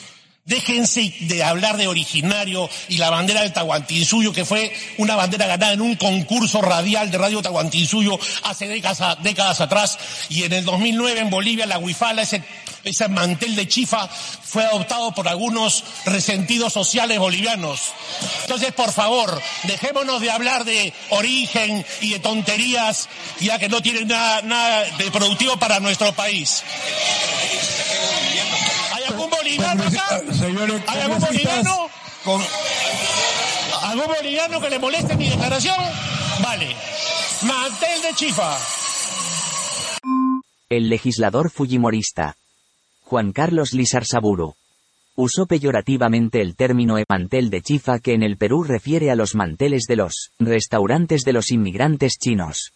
[0.47, 5.75] Déjense de hablar de originario y la bandera del Tahuantinsuyo, que fue una bandera ganada
[5.75, 9.99] en un concurso radial de Radio Tahuantinsuyo hace décadas, décadas atrás.
[10.31, 12.43] Y en el 2009 en Bolivia, la huifala, ese,
[12.85, 17.93] ese mantel de chifa, fue adoptado por algunos resentidos sociales bolivianos.
[18.43, 23.09] Entonces, por favor, dejémonos de hablar de origen y de tonterías,
[23.41, 26.65] ya que no tienen nada, nada de productivo para nuestro país.
[29.59, 30.35] ¿Hay algún boliviano acá?
[30.35, 31.77] Señores ¿Hay algún boliviano?
[32.25, 32.43] con-
[33.83, 35.77] ¿Algún boliviano que le moleste mi declaración?
[36.43, 36.77] Vale.
[37.43, 38.59] Mantel de chifa.
[40.69, 42.37] El legislador fujimorista.
[43.03, 44.55] Juan Carlos Lizarzaburu.
[45.17, 49.35] Usó peyorativamente el término e mantel de chifa que en el Perú refiere a los
[49.35, 52.73] manteles de los restaurantes de los inmigrantes chinos.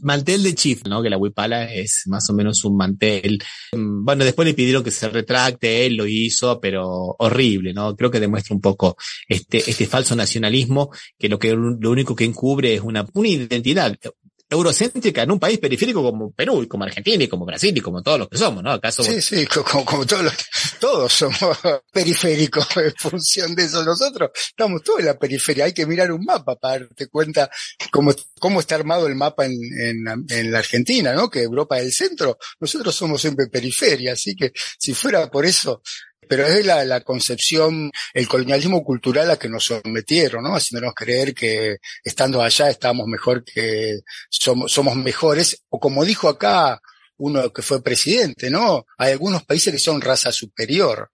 [0.00, 1.02] Mantel de chief, ¿no?
[1.02, 3.42] Que la huipala es más o menos un mantel.
[3.72, 7.96] Bueno, después le pidieron que se retracte, él lo hizo, pero horrible, ¿no?
[7.96, 8.96] Creo que demuestra un poco
[9.28, 13.96] este, este falso nacionalismo que lo que lo único que encubre es una, una identidad
[14.50, 18.02] eurocéntrica en un país periférico como Perú y como Argentina y como Brasil y como
[18.02, 18.72] todos los que somos, ¿no?
[19.04, 20.34] Sí, sí, co- como, como todos, los-
[20.80, 21.36] todos somos
[21.92, 23.84] periféricos en función de eso.
[23.84, 25.66] Nosotros estamos todos en la periferia.
[25.66, 27.50] Hay que mirar un mapa para darte cuenta
[27.90, 31.28] cómo, cómo está armado el mapa en, en, en la Argentina, ¿no?
[31.28, 32.38] Que Europa es el centro.
[32.60, 34.12] Nosotros somos siempre periferia.
[34.14, 35.82] Así que si fuera por eso,
[36.28, 40.54] pero es la, la concepción, el colonialismo cultural a que nos sometieron, ¿no?
[40.54, 46.80] Haciéndonos creer que estando allá estamos mejor que somos, somos mejores, o como dijo acá
[47.18, 48.86] uno que fue presidente, ¿no?
[48.96, 51.10] Hay algunos países que son raza superior.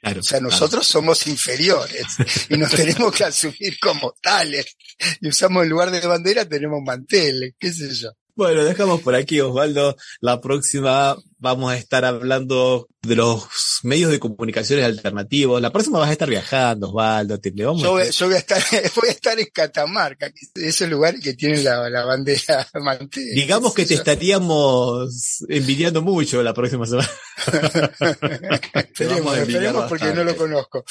[0.00, 2.04] Claro, O sea, nosotros somos inferiores
[2.48, 4.76] y nos tenemos que asumir como tales.
[5.20, 8.10] Y usamos en lugar de bandera tenemos manteles, qué sé yo.
[8.36, 9.96] Bueno, dejamos por aquí, Osvaldo.
[10.20, 13.44] La próxima vamos a estar hablando de los
[13.82, 15.62] medios de comunicaciones alternativos.
[15.62, 17.40] La próxima vas a estar viajando, Osvaldo.
[17.40, 18.62] Te, Yo, voy- yo voy a estar,
[18.96, 23.24] voy a estar en Catamarca, que es ese lugar que tiene la, la bandera mantel.
[23.34, 27.10] Digamos que te estaríamos envidiando mucho la próxima semana.
[28.74, 30.84] esperemos, esperemos porque no lo conozco.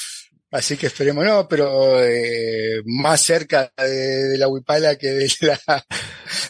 [0.56, 5.86] Así que esperemos, no, pero eh, más cerca de, de la huipala que de, la,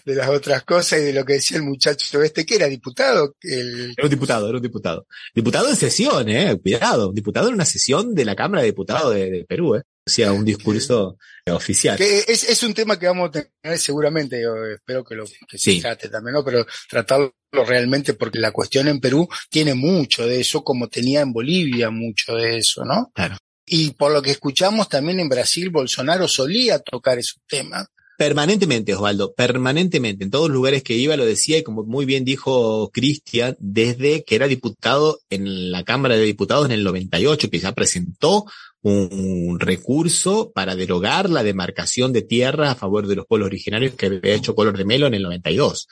[0.05, 3.35] de las otras cosas y de lo que decía el muchacho este, que era diputado,
[3.41, 5.07] el, Era un diputado, era un diputado.
[5.35, 7.13] Diputado en sesión, eh, cuidado.
[7.13, 9.83] Diputado en una sesión de la Cámara de Diputados de, de Perú, eh.
[10.09, 11.19] O sea, un discurso
[11.51, 11.97] oficial.
[11.99, 15.59] que es, es un tema que vamos a tener seguramente, yo espero que lo que
[15.59, 16.45] se trate también, ¿no?
[16.45, 17.35] Pero tratarlo
[17.67, 22.37] realmente porque la cuestión en Perú tiene mucho de eso, como tenía en Bolivia mucho
[22.37, 23.11] de eso, ¿no?
[23.13, 23.37] Claro.
[23.67, 27.89] Y por lo que escuchamos también en Brasil, Bolsonaro solía tocar esos temas.
[28.17, 30.25] Permanentemente, Osvaldo, permanentemente.
[30.25, 34.25] En todos los lugares que iba lo decía y como muy bien dijo Cristian, desde
[34.25, 38.47] que era diputado en la Cámara de Diputados en el 98, que ya presentó
[38.89, 44.07] un, recurso para derogar la demarcación de tierras a favor de los pueblos originarios que
[44.07, 45.89] había hecho Color de Melo en el 92.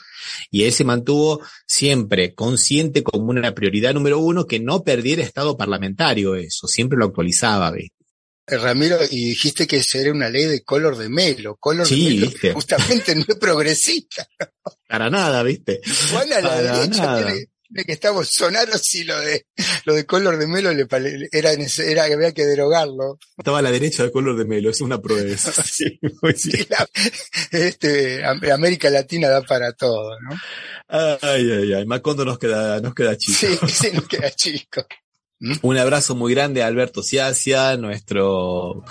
[0.51, 5.57] Y él se mantuvo siempre consciente como una prioridad número uno que no perdiera estado
[5.57, 7.89] parlamentario eso, siempre lo actualizaba, ¿ves?
[8.47, 11.57] Eh, Ramiro, y dijiste que era una ley de color de melo.
[11.57, 12.53] Color Sí, de melo viste.
[12.53, 14.29] justamente no es progresista.
[14.87, 15.81] Para nada, ¿viste?
[16.15, 17.47] A la Para derecha tiene,
[17.83, 19.47] que está Bolsonaro, sí, lo de,
[19.87, 20.87] lo de color de Melo le,
[21.33, 23.18] era, era que había que derogarlo.
[23.37, 25.37] Estaba a la derecha del color de Melo, es una prueba de.
[25.64, 25.99] Sí,
[26.68, 26.87] la-
[27.51, 30.37] este, Am- América Latina da para todo, ¿no?
[30.89, 31.87] Ay, ay, ay.
[31.87, 33.39] Macondo nos queda, nos queda chico.
[33.39, 34.87] Sí, sí, nos queda chico.
[35.62, 38.85] Un abrazo muy grande a Alberto Ciacia, nuestro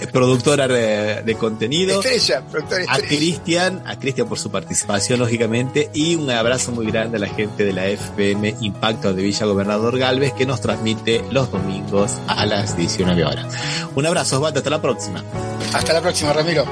[0.00, 2.00] eh, productor de, de contenido.
[2.00, 2.42] Estrella,
[2.88, 2.98] A.
[2.98, 7.64] Cristian, a Cristian por su participación, lógicamente, y un abrazo muy grande a la gente
[7.64, 12.76] de la FM Impacto de Villa Gobernador Galvez que nos transmite los domingos a las
[12.76, 13.46] 19 horas.
[13.94, 15.24] Un abrazo, Osvaldo, hasta la próxima.
[15.72, 16.64] Hasta la próxima, Ramiro.